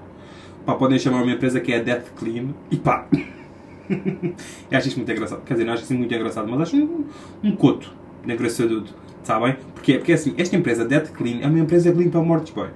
Pá, 0.65 0.75
podem 0.75 0.99
chamar 0.99 1.23
uma 1.23 1.33
empresa 1.33 1.61
que 1.61 1.73
é 1.73 1.81
Death 1.81 2.15
Clean. 2.17 2.49
E 2.71 2.77
pá. 2.77 3.07
eu 3.91 4.79
acho 4.79 4.89
isto 4.89 4.97
muito 4.97 5.11
engraçado. 5.11 5.43
Quer 5.45 5.55
dizer, 5.55 5.65
não 5.65 5.73
acho 5.75 5.83
isso 5.83 5.95
muito 5.95 6.15
engraçado, 6.15 6.49
mas 6.49 6.61
acho 6.61 6.77
um, 6.77 7.05
um 7.43 7.57
coto 7.57 7.93
de 8.25 8.33
engraçadudo. 8.33 8.91
Sabem? 9.23 9.57
Porque, 9.75 9.99
porque 9.99 10.13
assim, 10.13 10.35
esta 10.39 10.57
empresa 10.57 10.85
Dead 10.85 11.11
Clean 11.11 11.41
é 11.43 11.47
uma 11.47 11.59
empresa 11.59 11.93
que 11.93 11.99
limpa 11.99 12.23
mortes, 12.23 12.53
boy. 12.53 12.69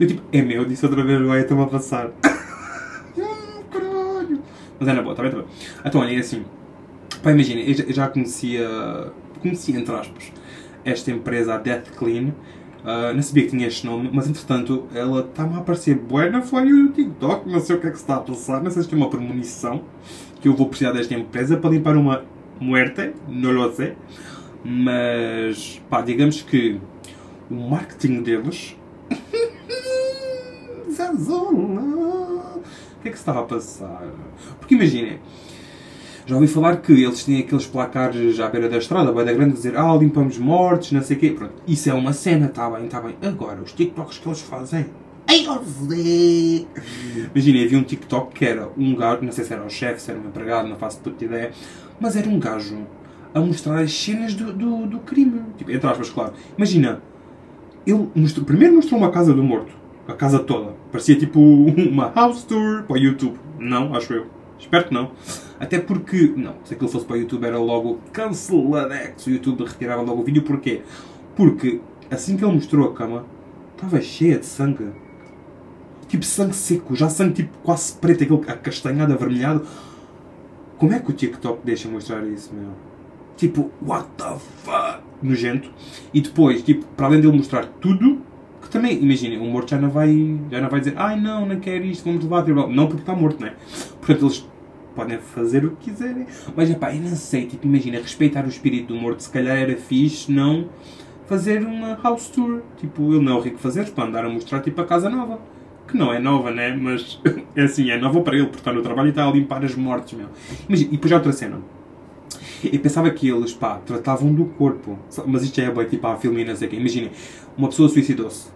Eu 0.00 0.06
tipo, 0.06 0.22
é 0.32 0.42
meu, 0.42 0.64
disse 0.64 0.84
outra 0.84 1.02
vez, 1.02 1.20
vai, 1.22 1.40
estou-me 1.40 1.62
a 1.64 1.66
passar. 1.66 2.08
hum, 3.16 3.62
caralho. 3.70 4.40
Mas 4.78 4.88
é 4.88 4.92
na 4.92 5.02
boa, 5.02 5.12
está 5.12 5.22
bem, 5.22 5.32
está 5.32 5.42
bem. 5.42 5.50
Então, 5.84 6.00
olha, 6.00 6.16
é 6.16 6.18
assim. 6.18 6.44
Pá, 7.22 7.32
imagina, 7.32 7.60
eu 7.60 7.92
já 7.92 8.08
conhecia 8.08 9.12
conheci, 9.46 9.72
entre 9.76 9.94
aspas, 9.94 10.32
esta 10.84 11.10
empresa, 11.10 11.54
a 11.54 11.58
Death 11.58 11.90
Clean. 11.96 12.32
Uh, 12.82 13.12
não 13.14 13.22
sabia 13.22 13.44
que 13.44 13.50
tinha 13.50 13.66
este 13.66 13.84
nome, 13.84 14.08
mas 14.12 14.28
entretanto 14.28 14.86
ela 14.94 15.20
está-me 15.20 15.54
a 15.54 15.58
aparecer 15.58 15.96
buena 15.96 16.40
foi 16.40 16.72
o 16.72 16.92
TikTok, 16.92 17.50
não 17.50 17.58
sei 17.58 17.74
o 17.74 17.80
que 17.80 17.88
é 17.88 17.90
que 17.90 17.96
se 17.96 18.04
está 18.04 18.16
a 18.16 18.20
passar, 18.20 18.62
não 18.62 18.70
sei 18.70 18.84
se 18.84 18.88
tem 18.88 18.96
uma 18.96 19.10
premonição 19.10 19.82
que 20.40 20.46
eu 20.46 20.54
vou 20.54 20.68
precisar 20.68 20.92
desta 20.92 21.12
empresa 21.14 21.56
para 21.56 21.70
limpar 21.70 21.96
uma 21.96 22.24
muerte, 22.60 23.12
não 23.28 23.50
lo 23.50 23.72
sei. 23.72 23.94
Mas, 24.64 25.82
pá, 25.90 26.00
digamos 26.00 26.42
que 26.42 26.80
o 27.50 27.54
marketing 27.54 28.22
deles. 28.22 28.76
Zazona! 30.90 31.80
O 31.80 33.02
que 33.02 33.08
é 33.08 33.10
que 33.10 33.16
se 33.16 33.22
estava 33.22 33.40
a 33.40 33.44
passar? 33.44 34.02
Porque 34.58 34.74
imaginem, 34.74 35.18
já 36.26 36.34
ouvi 36.34 36.48
falar 36.48 36.78
que 36.78 36.92
eles 36.92 37.22
têm 37.22 37.38
aqueles 37.38 37.66
placares 37.66 38.40
à 38.40 38.48
beira 38.48 38.68
da 38.68 38.78
estrada, 38.78 39.12
bem 39.12 39.24
da 39.24 39.32
grande, 39.32 39.52
dizer 39.52 39.76
ah, 39.76 39.96
limpamos 39.96 40.36
mortes, 40.38 40.90
não 40.90 41.00
sei 41.00 41.16
o 41.16 41.20
quê. 41.20 41.30
Pronto, 41.30 41.54
isso 41.68 41.88
é 41.88 41.94
uma 41.94 42.12
cena, 42.12 42.46
está 42.46 42.68
bem, 42.68 42.86
está 42.86 43.00
bem. 43.00 43.14
Agora, 43.22 43.62
os 43.62 43.72
TikToks 43.72 44.18
que 44.18 44.28
eles 44.28 44.40
fazem. 44.40 44.86
Ai, 45.28 45.44
Imagina, 47.32 47.64
havia 47.64 47.78
um 47.78 47.84
TikTok 47.84 48.34
que 48.34 48.44
era 48.44 48.68
um 48.76 48.96
gajo, 48.96 49.22
não 49.22 49.30
sei 49.30 49.44
se 49.44 49.52
era 49.52 49.64
o 49.64 49.70
chefe, 49.70 50.02
se 50.02 50.10
era 50.10 50.18
um 50.18 50.24
empregado, 50.24 50.68
não 50.68 50.76
faço 50.76 50.98
puta 50.98 51.24
ideia, 51.24 51.52
mas 52.00 52.16
era 52.16 52.28
um 52.28 52.40
gajo 52.40 52.78
a 53.32 53.40
mostrar 53.40 53.78
as 53.80 53.92
cenas 53.92 54.34
do, 54.34 54.52
do, 54.52 54.86
do 54.86 54.98
crime. 55.00 55.42
Tipo, 55.56 55.70
entre 55.70 55.88
aspas, 55.88 56.10
claro. 56.10 56.32
Imagina, 56.56 57.02
ele 57.86 58.08
mostrou, 58.16 58.44
primeiro 58.44 58.74
mostrou 58.74 58.98
uma 58.98 59.10
casa 59.10 59.32
do 59.32 59.44
morto, 59.44 59.72
a 60.08 60.12
casa 60.12 60.40
toda. 60.40 60.74
Parecia 60.90 61.16
tipo 61.16 61.38
uma 61.40 62.10
house 62.12 62.42
tour 62.42 62.82
para 62.82 62.94
o 62.94 62.98
YouTube. 62.98 63.38
Não, 63.60 63.94
acho 63.94 64.12
eu. 64.12 64.26
Espero 64.58 64.86
que 64.86 64.94
não. 64.94 65.12
Até 65.58 65.78
porque, 65.78 66.32
não, 66.36 66.54
se 66.64 66.74
aquilo 66.74 66.88
fosse 66.88 67.06
para 67.06 67.16
o 67.16 67.18
YouTube 67.18 67.44
era 67.44 67.58
logo 67.58 67.98
canceladex. 68.12 69.26
O 69.26 69.30
YouTube 69.30 69.64
retirava 69.64 70.02
logo 70.02 70.20
o 70.20 70.24
vídeo. 70.24 70.42
Porquê? 70.42 70.82
Porque 71.34 71.80
assim 72.10 72.36
que 72.36 72.44
ele 72.44 72.54
mostrou 72.54 72.88
a 72.88 72.94
cama, 72.94 73.24
estava 73.74 74.00
cheia 74.00 74.38
de 74.38 74.46
sangue. 74.46 74.88
Tipo 76.08 76.24
sangue 76.24 76.54
seco, 76.54 76.94
já 76.94 77.08
sangue 77.08 77.34
tipo 77.34 77.58
quase 77.62 77.94
preto, 77.94 78.22
aquele 78.22 78.50
acastanhado, 78.50 79.12
avermelhado. 79.12 79.66
Como 80.78 80.92
é 80.92 81.00
que 81.00 81.10
o 81.10 81.12
TikTok 81.12 81.60
deixa 81.64 81.88
mostrar 81.88 82.24
isso, 82.26 82.54
meu? 82.54 82.70
Tipo, 83.36 83.70
what 83.82 84.08
the 84.16 84.36
fuck? 84.62 85.00
Nojento. 85.22 85.70
E 86.12 86.20
depois, 86.20 86.62
tipo, 86.62 86.84
para 86.96 87.06
além 87.06 87.20
dele 87.20 87.36
mostrar 87.36 87.66
tudo, 87.80 88.20
que 88.62 88.68
também, 88.68 89.02
imaginem, 89.02 89.38
o 89.38 89.44
morto 89.44 89.70
já 89.70 89.78
não 89.78 89.90
vai, 89.90 90.38
já 90.50 90.60
não 90.60 90.68
vai 90.68 90.80
dizer, 90.80 90.94
ai 90.96 91.18
não, 91.18 91.46
não 91.46 91.58
quero 91.60 91.84
isto, 91.84 92.04
vamos 92.04 92.22
levar 92.22 92.42
a. 92.42 92.66
Não 92.68 92.86
porque 92.86 93.02
está 93.02 93.14
morto, 93.14 93.40
não 93.40 93.48
é? 93.48 93.54
Portanto, 94.00 94.24
eles 94.24 94.46
podem 94.96 95.18
fazer 95.18 95.64
o 95.64 95.70
que 95.72 95.90
quiserem. 95.90 96.26
Mas, 96.56 96.74
pá, 96.74 96.92
eu 96.94 97.02
não 97.02 97.14
sei, 97.14 97.46
tipo, 97.46 97.66
imagina, 97.66 97.98
respeitar 97.98 98.44
o 98.44 98.48
espírito 98.48 98.94
do 98.94 99.00
morto, 99.00 99.22
se 99.22 99.30
calhar 99.30 99.56
era 99.56 99.76
fixe 99.76 100.32
não 100.32 100.68
fazer 101.26 101.62
uma 101.62 102.00
house 102.02 102.28
tour. 102.28 102.62
Tipo, 102.78 103.12
ele 103.14 103.22
não 103.22 103.32
é 103.32 103.36
o 103.36 103.40
rico 103.40 103.58
fazer 103.58 103.88
para 103.90 104.04
andar 104.04 104.24
a 104.24 104.28
mostrar, 104.28 104.60
tipo, 104.60 104.80
a 104.80 104.84
casa 104.84 105.10
nova 105.10 105.38
que 105.86 105.96
não 105.96 106.12
é 106.12 106.18
nova, 106.18 106.50
né? 106.50 106.74
Mas 106.74 107.20
é 107.54 107.62
assim, 107.62 107.90
é 107.90 107.98
nova 107.98 108.20
para 108.20 108.36
ele, 108.36 108.46
porque 108.46 108.58
está 108.58 108.72
no 108.72 108.82
trabalho 108.82 109.08
e 109.08 109.10
está 109.10 109.26
a 109.26 109.30
limpar 109.30 109.64
as 109.64 109.74
mortes, 109.74 110.18
meu. 110.18 110.28
Imagina, 110.68 110.88
e 110.88 110.92
depois 110.92 111.10
já 111.10 111.16
outra 111.16 111.32
cena. 111.32 111.60
Eu 112.64 112.80
pensava 112.80 113.10
que 113.10 113.28
eles, 113.28 113.52
pá, 113.52 113.76
tratavam 113.76 114.32
do 114.32 114.46
corpo. 114.46 114.98
Mas 115.26 115.42
isto 115.44 115.56
já 115.56 115.68
é 115.68 115.70
bem, 115.70 115.86
tipo, 115.86 116.06
a 116.06 116.16
filme 116.16 116.42
e 116.42 116.44
não 116.44 116.56
sei 116.56 116.66
o 116.66 116.70
quê. 116.70 116.76
Imaginem, 116.76 117.10
uma 117.56 117.68
pessoa 117.68 117.88
suicidou-se. 117.88 118.48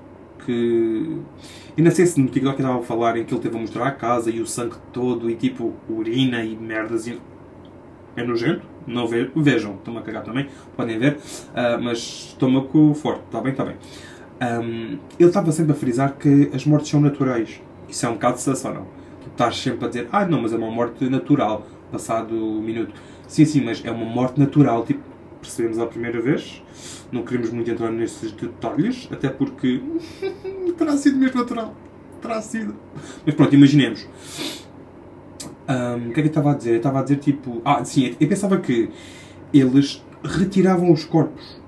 Que... 0.44 1.18
E 1.76 1.82
não 1.82 1.90
sei 1.90 2.06
se 2.06 2.20
no 2.20 2.28
TikTok 2.28 2.60
estava 2.60 2.78
a 2.78 2.82
falar 2.82 3.16
em 3.16 3.24
que 3.24 3.32
ele 3.32 3.40
teve 3.40 3.56
a 3.56 3.60
mostrar 3.60 3.86
a 3.86 3.92
casa 3.92 4.30
e 4.30 4.40
o 4.40 4.46
sangue 4.46 4.76
todo 4.92 5.30
e, 5.30 5.34
tipo, 5.34 5.74
urina 5.88 6.42
e 6.42 6.56
merdas 6.56 7.06
e... 7.06 7.20
É 8.16 8.24
nojento? 8.24 8.66
Não 8.86 9.06
ve... 9.06 9.30
vejam, 9.36 9.74
estão 9.74 9.96
a 9.96 10.02
cagar 10.02 10.24
também, 10.24 10.48
podem 10.76 10.98
ver. 10.98 11.14
Uh, 11.14 11.80
mas 11.80 11.98
estômago 11.98 12.92
forte, 12.94 13.22
está 13.26 13.40
bem, 13.40 13.52
está 13.52 13.64
bem. 13.64 13.76
Um, 14.42 14.98
ele 15.18 15.28
estava 15.28 15.52
sempre 15.52 15.72
a 15.72 15.74
frisar 15.74 16.16
que 16.16 16.50
as 16.52 16.64
mortes 16.64 16.90
são 16.90 17.00
naturais. 17.00 17.60
Isso 17.88 18.06
é 18.06 18.08
um 18.08 18.14
bocado 18.14 18.36
de 18.36 18.42
sensação, 18.42 18.74
não? 18.74 18.84
Tu 19.22 19.28
estás 19.30 19.56
sempre 19.56 19.84
a 19.84 19.88
dizer, 19.88 20.08
ah, 20.10 20.24
não, 20.24 20.40
mas 20.40 20.52
é 20.52 20.56
uma 20.56 20.70
morte 20.70 21.08
natural, 21.08 21.66
passado 21.92 22.34
um 22.34 22.62
minuto. 22.62 22.94
Sim, 23.28 23.44
sim, 23.44 23.62
mas 23.62 23.84
é 23.84 23.90
uma 23.90 24.04
morte 24.04 24.40
natural, 24.40 24.84
tipo, 24.84 25.00
percebemos 25.40 25.78
a 25.78 25.86
primeira 25.86 26.20
vez. 26.20 26.62
Não 27.10 27.24
queremos 27.24 27.50
muito 27.50 27.70
entrar 27.70 27.90
nesses 27.90 28.32
detalhes, 28.32 29.08
até 29.10 29.28
porque 29.28 29.82
terá 30.78 30.96
sido 30.96 31.18
mesmo 31.18 31.40
natural. 31.40 31.74
Terá 32.20 32.40
sido. 32.40 32.76
Mas 33.24 33.34
pronto, 33.34 33.54
imaginemos. 33.54 34.06
Um, 35.68 36.10
o 36.10 36.12
que 36.12 36.20
é 36.20 36.22
que 36.22 36.22
eu 36.22 36.26
estava 36.26 36.52
a 36.52 36.54
dizer? 36.54 36.72
Eu 36.72 36.76
estava 36.76 37.00
a 37.00 37.02
dizer 37.02 37.16
tipo. 37.16 37.62
Ah, 37.64 37.84
sim, 37.84 38.16
eu 38.20 38.28
pensava 38.28 38.58
que 38.58 38.90
eles 39.52 40.04
retiravam 40.22 40.92
os 40.92 41.04
corpos 41.04 41.60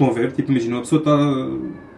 Estão 0.00 0.08
a 0.08 0.14
ver? 0.14 0.32
Tipo, 0.32 0.50
imagina, 0.50 0.76
uma 0.76 0.80
pessoa 0.80 1.00
está 1.00 1.14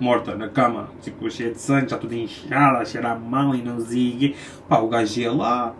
morta 0.00 0.35
na 0.35 0.49
cama, 0.49 0.88
tipo, 1.00 1.31
cheia 1.31 1.52
de 1.52 1.61
sangue, 1.61 1.88
já 1.88 1.97
tudo 1.97 2.12
inchada, 2.12 2.78
a 2.78 2.85
cheirar 2.85 3.16
mal 3.16 3.54
e 3.54 3.62
não 3.62 3.78
zigue. 3.78 4.35
Pá, 4.69 4.81
o 4.81 4.88
gajo 4.88 5.21
ia 5.21 5.31
lá 5.31 5.73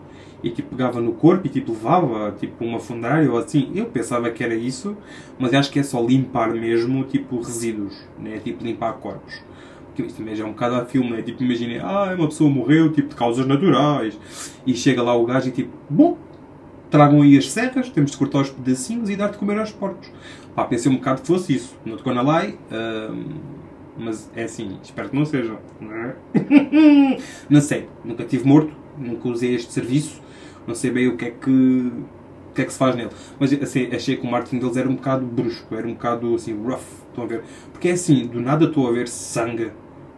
e 0.43 0.49
tipo, 0.49 0.75
pegava 0.75 0.99
no 0.99 1.13
corpo 1.13 1.47
e 1.47 1.49
tipo, 1.49 1.71
levava, 1.71 2.35
tipo, 2.37 2.65
uma 2.65 2.79
fundária 2.79 3.31
ou 3.31 3.37
assim. 3.37 3.71
Eu 3.73 3.85
pensava 3.85 4.29
que 4.29 4.43
era 4.43 4.53
isso, 4.53 4.95
mas 5.39 5.53
acho 5.53 5.71
que 5.71 5.79
é 5.79 5.83
só 5.83 6.03
limpar 6.03 6.53
mesmo, 6.53 7.05
tipo, 7.05 7.37
resíduos, 7.37 8.05
né? 8.19 8.39
Tipo, 8.43 8.63
limpar 8.63 8.93
corpos. 8.93 9.41
Porque 9.85 10.03
isto 10.03 10.17
também 10.17 10.35
já 10.35 10.43
é 10.43 10.47
um 10.47 10.51
bocado 10.51 10.75
a 10.75 10.85
filme, 10.85 11.11
né? 11.11 11.21
Tipo, 11.21 11.43
imagina, 11.43 11.81
ah, 11.85 12.13
uma 12.15 12.27
pessoa 12.27 12.49
morreu, 12.49 12.91
tipo, 12.91 13.09
de 13.09 13.15
causas 13.15 13.45
naturais. 13.45 14.19
E 14.67 14.75
chega 14.75 15.01
lá 15.01 15.15
o 15.15 15.25
gajo 15.25 15.47
e 15.47 15.51
tipo, 15.51 15.71
bom, 15.89 16.17
tragam 16.89 17.21
aí 17.21 17.37
as 17.37 17.49
serras, 17.49 17.89
temos 17.89 18.11
de 18.11 18.17
cortar 18.17 18.41
os 18.41 18.49
pedacinhos 18.49 19.09
e 19.09 19.15
dar 19.15 19.29
de 19.29 19.37
comer 19.37 19.57
aos 19.59 19.71
porcos. 19.71 20.11
Pá, 20.53 20.65
pensei 20.65 20.91
um 20.91 20.95
bocado 20.95 21.21
que 21.21 21.27
fosse 21.27 21.55
isso. 21.55 21.75
Não 21.85 21.95
tocou 21.95 22.13
na 22.13 22.21
lei, 22.21 22.51
uh, 22.51 23.33
mas 23.97 24.29
é 24.35 24.43
assim, 24.43 24.77
espero 24.83 25.09
que 25.09 25.15
não 25.15 25.25
seja. 25.25 25.57
Não, 25.79 25.91
é? 25.91 26.15
não 27.49 27.61
sei, 27.61 27.87
nunca 28.03 28.23
tive 28.25 28.47
morto, 28.47 28.73
nunca 28.97 29.27
usei 29.27 29.55
este 29.55 29.71
serviço, 29.71 30.21
não 30.67 30.75
sei 30.75 30.91
bem 30.91 31.07
o 31.07 31.17
que 31.17 31.25
é 31.25 31.31
que, 31.31 31.49
o 31.49 32.53
que, 32.53 32.61
é 32.61 32.65
que 32.65 32.71
se 32.71 32.77
faz 32.77 32.95
nele. 32.95 33.09
Mas 33.39 33.53
assim, 33.53 33.89
achei 33.93 34.17
que 34.17 34.25
o 34.25 34.29
marketing 34.29 34.59
deles 34.59 34.77
era 34.77 34.89
um 34.89 34.95
bocado 34.95 35.25
brusco, 35.25 35.75
era 35.75 35.87
um 35.87 35.93
bocado 35.93 36.35
assim, 36.35 36.53
rough, 36.53 36.81
estão 37.09 37.23
a 37.23 37.27
ver? 37.27 37.43
Porque 37.71 37.89
é 37.89 37.91
assim, 37.91 38.27
do 38.27 38.39
nada 38.39 38.65
estou 38.65 38.87
a 38.87 38.91
ver 38.91 39.07
sangue, 39.07 39.71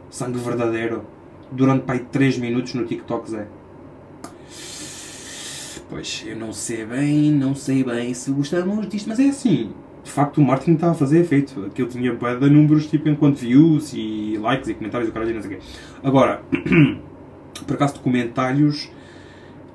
sangue 0.10 0.40
verdadeiro, 0.40 1.04
durante 1.52 1.84
pai 1.84 2.00
3 2.12 2.38
minutos 2.38 2.74
no 2.74 2.86
TikTok, 2.86 3.30
Zé. 3.30 3.48
Pois, 5.90 6.24
eu 6.26 6.36
não 6.36 6.52
sei 6.52 6.84
bem, 6.86 7.32
não 7.32 7.54
sei 7.54 7.84
bem 7.84 8.14
se 8.14 8.32
gostamos 8.32 8.90
disto, 8.90 9.08
mas 9.08 9.20
é 9.20 9.30
assim, 9.30 9.72
de 10.04 10.12
facto 10.12 10.40
o 10.40 10.44
marketing 10.44 10.74
estava 10.74 10.94
a 10.94 10.96
fazer 10.96 11.20
efeito. 11.20 11.66
Aquilo 11.66 11.88
tinha 11.88 12.14
de 12.14 12.50
números 12.50 12.88
tipo 12.88 13.10
enquanto 13.10 13.38
views 13.38 13.94
e 13.94 14.38
likes 14.40 14.70
e 14.70 14.74
comentários 14.74 15.10
e 15.10 15.12
caralho 15.12 15.34
não 15.34 15.42
sei 15.42 15.56
o 15.56 15.60
quê. 15.60 15.66
Agora, 16.04 16.42
por 17.68 17.76
acaso 17.76 17.96
de 17.96 18.00
comentários, 18.00 18.90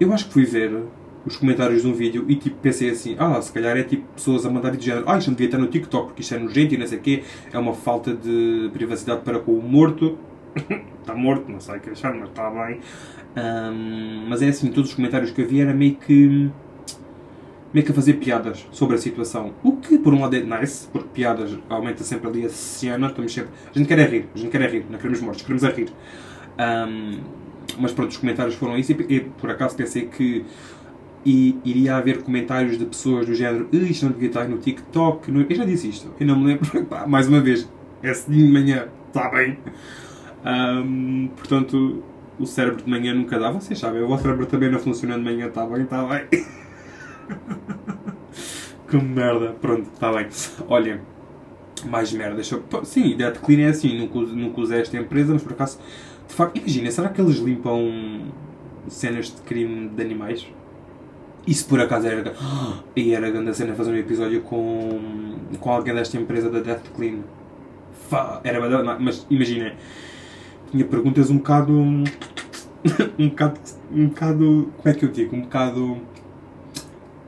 eu 0.01 0.13
acho 0.13 0.27
que 0.27 0.33
fui 0.33 0.45
ver 0.45 0.83
os 1.25 1.37
comentários 1.37 1.83
de 1.83 1.89
um 1.89 1.93
vídeo 1.93 2.25
e 2.29 2.35
tipo 2.35 2.57
pensei 2.57 2.91
assim, 2.91 3.15
ah, 3.19 3.41
se 3.43 3.53
calhar 3.53 3.77
é 3.77 3.83
tipo 3.83 4.05
pessoas 4.15 4.47
a 4.47 4.51
mandar 4.51 4.75
de 4.75 4.85
género, 4.85 5.05
ah, 5.07 5.19
isto 5.19 5.29
não 5.29 5.35
devia 5.35 5.49
estar 5.49 5.59
no 5.59 5.67
TikTok 5.67 6.07
porque 6.07 6.23
isto 6.23 6.35
é 6.35 6.39
nojento 6.39 6.75
e 6.75 6.79
não 6.79 6.87
sei 6.87 6.99
o 6.99 7.01
quê, 7.01 7.23
é 7.53 7.59
uma 7.59 7.75
falta 7.75 8.15
de 8.15 8.71
privacidade 8.73 9.21
para 9.21 9.39
com 9.39 9.53
o 9.53 9.63
morto. 9.63 10.19
está 11.01 11.15
morto, 11.15 11.51
não 11.51 11.61
sei 11.61 11.77
o 11.77 11.81
que 11.81 11.91
achar, 11.91 12.15
mas 12.15 12.31
está 12.31 12.51
bem. 12.51 12.81
Um, 13.37 14.27
mas 14.29 14.43
é 14.43 14.49
assim, 14.49 14.71
todos 14.71 14.91
os 14.91 14.97
comentários 14.97 15.31
que 15.31 15.41
eu 15.41 15.47
vi 15.47 15.61
era 15.61 15.75
meio 15.75 15.95
que 15.95 16.51
meio 17.73 17.87
que 17.87 17.93
a 17.93 17.95
fazer 17.95 18.15
piadas 18.15 18.67
sobre 18.73 18.97
a 18.97 18.99
situação. 18.99 19.53
O 19.63 19.77
que, 19.77 19.99
por 19.99 20.13
um 20.13 20.21
lado, 20.21 20.35
é 20.35 20.41
nice, 20.41 20.89
porque 20.89 21.09
piadas 21.13 21.57
aumenta 21.69 22.03
sempre 22.03 22.29
ali 22.29 22.45
a 22.45 22.49
cena, 22.49 23.07
estamos 23.07 23.33
sempre... 23.33 23.51
A 23.73 23.79
gente 23.79 23.87
quer 23.87 23.99
é 24.01 24.07
rir, 24.07 24.29
a 24.35 24.39
gente 24.39 24.51
quer 24.51 24.63
é 24.63 24.67
rir, 24.67 24.87
não 24.91 24.99
queremos 24.99 25.21
mortos, 25.21 25.43
queremos 25.43 25.63
é 25.63 25.71
rir. 25.71 25.89
Um, 26.59 27.21
mas 27.79 27.93
pronto, 27.93 28.11
os 28.11 28.17
comentários 28.17 28.55
foram 28.55 28.79
isso 28.79 28.93
e, 28.93 29.21
por 29.21 29.51
acaso 29.51 29.77
pensei 29.77 30.07
que 30.07 30.45
e 31.25 31.59
iria 31.65 31.97
haver 31.97 32.23
comentários 32.23 32.79
de 32.79 32.87
pessoas 32.87 33.27
do 33.27 33.35
género 33.35 33.69
isto 33.73 34.07
não 34.07 34.13
devia 34.13 34.29
estar 34.29 34.49
no 34.49 34.57
TikTok. 34.57 35.31
No... 35.31 35.43
Eu 35.43 35.55
já 35.55 35.65
disse 35.65 35.89
isto, 35.89 36.13
eu 36.19 36.27
não 36.27 36.39
me 36.39 36.47
lembro. 36.47 36.85
Pá, 36.87 37.07
mais 37.07 37.29
uma 37.29 37.41
vez, 37.41 37.69
é 38.03 38.13
de 38.13 38.51
manhã, 38.51 38.89
está 39.09 39.29
bem. 39.29 39.59
Um, 40.45 41.29
portanto, 41.37 42.03
o 42.39 42.47
cérebro 42.47 42.83
de 42.83 42.91
manhã 42.91 43.13
nunca 43.13 43.39
dá. 43.39 43.51
Vocês 43.51 43.79
sabem, 43.79 44.03
o 44.03 44.09
vosso 44.09 44.23
cérebro 44.23 44.47
também 44.47 44.71
não 44.71 44.79
funciona 44.79 45.17
de 45.17 45.23
manhã, 45.23 45.49
está 45.49 45.67
bem, 45.67 45.83
está 45.83 46.05
bem. 46.05 46.27
que 48.89 48.97
merda. 48.97 49.55
Pronto, 49.61 49.89
está 49.93 50.13
bem. 50.13 50.27
Olha, 50.69 51.03
mais 51.87 52.13
merda. 52.13 52.37
Deixa 52.37 52.57
eu... 52.57 52.85
Sim, 52.85 53.17
Dead 53.17 53.37
Clean 53.39 53.67
é 53.67 53.69
assim. 53.69 53.99
Nunca 53.99 54.61
usei 54.61 54.81
esta 54.81 54.97
empresa, 54.97 55.35
mas 55.35 55.43
por 55.43 55.53
acaso. 55.53 55.79
De 56.31 56.37
facto, 56.37 56.59
imagina, 56.59 56.89
será 56.93 57.09
que 57.09 57.21
eles 57.21 57.39
limpam 57.39 58.31
cenas 58.87 59.35
de 59.35 59.43
crime 59.43 59.89
de 59.89 60.01
animais? 60.01 60.47
Isso 61.45 61.67
por 61.67 61.81
acaso 61.81 62.07
era. 62.07 62.33
E 62.95 63.13
era 63.13 63.29
grande 63.31 63.51
a 63.51 63.55
cena 63.55 63.75
fazer 63.75 63.91
um 63.91 63.97
episódio 63.97 64.41
com, 64.43 65.01
com 65.59 65.71
alguém 65.71 65.93
desta 65.93 66.17
empresa 66.17 66.49
da 66.49 66.61
Death 66.61 66.89
Clean. 66.95 67.19
Era 68.45 68.61
mas 68.99 69.27
imagina, 69.29 69.75
tinha 70.71 70.85
perguntas 70.85 71.31
um 71.31 71.39
bocado. 71.39 71.73
um 73.19 73.29
bocado. 73.29 73.61
um 73.91 74.07
bocado. 74.07 74.73
como 74.77 74.89
é 74.89 74.97
que 74.97 75.05
eu 75.05 75.11
digo? 75.11 75.35
Um 75.35 75.41
bocado 75.41 75.99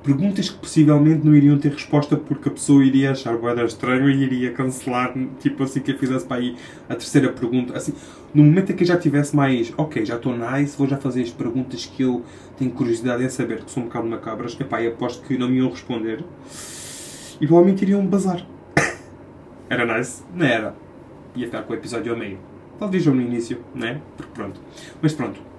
perguntas 0.03 0.51
que 0.51 0.59
possivelmente 0.59 1.25
não 1.25 1.35
iriam 1.35 1.59
ter 1.59 1.73
resposta 1.73 2.17
porque 2.17 2.49
a 2.49 2.53
pessoa 2.53 2.85
iria 2.85 3.13
achar 3.13 3.37
boeda 3.37 3.63
estranho 3.65 4.11
e 4.11 4.23
iria 4.23 4.53
cancelar, 4.53 5.15
tipo 5.39 5.63
assim 5.63 5.81
que 5.81 5.93
eu 5.93 5.99
fizesse 5.99 6.27
para 6.27 6.39
aí 6.39 6.57
a 6.89 6.95
terceira 6.95 7.31
pergunta. 7.31 7.77
Assim, 7.77 7.95
no 8.35 8.43
momento 8.43 8.73
em 8.73 8.77
que 8.77 8.83
eu 8.83 8.89
já 8.89 8.97
tivesse 8.97 9.35
mais, 9.35 9.73
ok, 9.77 10.05
já 10.05 10.17
estou 10.17 10.37
nice, 10.37 10.77
vou 10.77 10.89
já 10.89 10.97
fazer 10.97 11.23
as 11.23 11.31
perguntas 11.31 11.87
que 11.87 12.03
eu 12.03 12.23
tenho 12.59 12.71
curiosidade 12.73 13.23
em 13.23 13.29
saber, 13.29 13.63
que 13.65 13.71
são 13.71 13.85
um 13.85 13.87
bocado 13.87 14.09
macabras, 14.09 14.59
epá, 14.61 14.83
eu 14.83 14.93
aposto 14.93 15.27
que 15.27 15.39
não 15.39 15.49
me 15.49 15.59
iam 15.59 15.71
responder 15.71 16.25
e 17.41 17.47
provavelmente 17.47 17.83
iriam 17.83 18.05
bazar. 18.07 18.45
era 19.69 19.97
nice? 19.97 20.23
Não 20.35 20.47
era. 20.47 20.75
Ia 21.35 21.47
ficar 21.47 21.63
com 21.63 21.73
o 21.73 21.77
episódio 21.77 22.13
ao 22.13 22.19
meio. 22.19 22.39
Talvez 22.79 23.07
no 23.07 23.21
início, 23.21 23.59
né? 23.75 24.01
Porque 24.17 24.33
pronto. 24.35 24.61
Mas 25.01 25.13
pronto. 25.13 25.52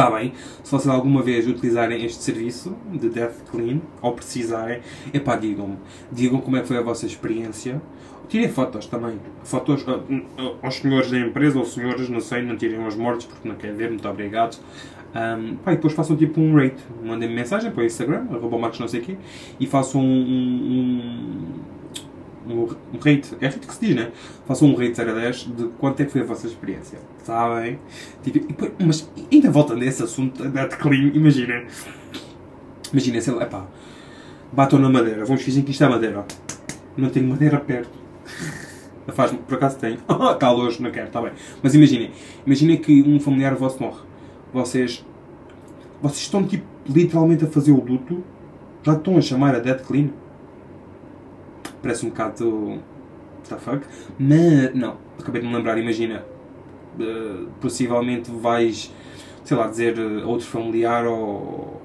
Está 0.00 0.10
bem. 0.12 0.32
Se 0.64 0.72
vocês 0.72 0.88
alguma 0.88 1.20
vez 1.20 1.46
utilizarem 1.46 2.02
este 2.02 2.22
serviço 2.22 2.74
de 2.90 3.10
Death 3.10 3.34
Clean, 3.50 3.82
ou 4.00 4.14
precisarem, 4.14 4.80
epá, 5.12 5.36
digam-me. 5.36 5.76
Digam 6.10 6.40
como 6.40 6.56
é 6.56 6.62
que 6.62 6.68
foi 6.68 6.78
a 6.78 6.80
vossa 6.80 7.04
experiência. 7.04 7.82
Tirem 8.26 8.48
fotos 8.48 8.86
também. 8.86 9.20
Fotos 9.44 9.82
uh, 9.82 10.56
aos 10.62 10.76
senhores 10.76 11.10
da 11.10 11.18
empresa, 11.18 11.58
ou 11.58 11.66
senhores, 11.66 12.08
não 12.08 12.20
sei, 12.20 12.40
não 12.40 12.56
tirem 12.56 12.82
aos 12.82 12.96
mortos 12.96 13.26
porque 13.26 13.46
não 13.46 13.56
querem 13.56 13.76
ver, 13.76 13.90
muito 13.90 14.08
obrigado. 14.08 14.58
Um, 15.14 15.56
pá, 15.56 15.72
e 15.72 15.76
depois 15.76 15.92
façam 15.92 16.16
tipo 16.16 16.40
um 16.40 16.56
rate. 16.56 16.82
Mandem-me 17.04 17.34
mensagem 17.34 17.70
para 17.70 17.82
o 17.82 17.84
Instagram, 17.84 18.26
arroba 18.30 18.56
não 18.56 18.88
sei 18.88 19.02
quê, 19.02 19.18
e 19.58 19.66
façam 19.66 20.00
um, 20.00 20.06
um 20.06 20.70
um, 20.70 21.60
um 22.52 22.98
rate, 22.98 23.34
é 23.40 23.46
assim 23.46 23.58
que 23.58 23.74
se 23.74 23.86
diz, 23.86 23.96
né? 23.96 24.10
Façam 24.46 24.68
um 24.68 24.74
rate 24.74 24.94
0 24.94 25.10
a 25.10 25.14
10 25.14 25.36
de 25.56 25.64
quanto 25.78 26.00
é 26.00 26.04
que 26.04 26.12
foi 26.12 26.22
a 26.22 26.24
vossa 26.24 26.46
experiência. 26.46 26.98
Sabem? 27.22 27.78
Tipo, 28.22 28.70
mas 28.84 29.10
ainda 29.30 29.50
voltando 29.50 29.82
a 29.82 29.86
esse 29.86 30.02
assunto 30.02 30.48
da 30.48 30.66
clean, 30.66 31.10
imaginem. 31.14 31.66
Imaginem, 32.92 33.20
sei 33.20 33.34
lá, 33.34 33.46
pá, 33.46 33.66
batam 34.52 34.78
na 34.78 34.88
madeira, 34.88 35.24
vamos 35.24 35.42
fingir 35.42 35.64
que 35.64 35.70
isto 35.70 35.84
é 35.84 35.88
madeira. 35.88 36.24
Não 36.96 37.08
tenho 37.08 37.28
madeira 37.28 37.58
perto. 37.60 37.98
Faz, 39.08 39.32
por 39.32 39.54
acaso 39.54 39.78
tem. 39.78 39.94
Está 40.32 40.50
longe, 40.50 40.82
não 40.82 40.90
quero, 40.90 41.06
está 41.06 41.20
bem. 41.20 41.32
Mas 41.62 41.74
imaginem, 41.74 42.10
imaginem 42.46 42.76
que 42.76 43.02
um 43.02 43.18
familiar 43.18 43.54
vosso 43.54 43.82
morre. 43.82 44.00
Vocês, 44.52 45.04
vocês 46.00 46.22
estão 46.22 46.44
tipo 46.44 46.64
literalmente 46.88 47.44
a 47.44 47.48
fazer 47.48 47.72
o 47.72 47.82
luto, 47.82 48.22
já 48.82 48.92
estão 48.94 49.16
a 49.16 49.20
chamar 49.20 49.54
a 49.54 49.58
dead 49.58 49.82
clean 49.82 50.10
parece 51.82 52.06
um 52.06 52.10
bocado. 52.10 52.68
What 52.68 53.48
the 53.48 53.56
fuck? 53.56 53.86
Mas, 54.18 54.74
não, 54.74 54.96
acabei 55.18 55.40
de 55.40 55.48
me 55.48 55.54
lembrar, 55.54 55.78
imagina, 55.78 56.24
uh, 56.98 57.46
possivelmente 57.60 58.30
vais, 58.30 58.92
sei 59.44 59.56
lá, 59.56 59.66
dizer 59.66 59.98
a 59.98 60.26
outro 60.26 60.46
familiar 60.46 61.06
ou 61.06 61.80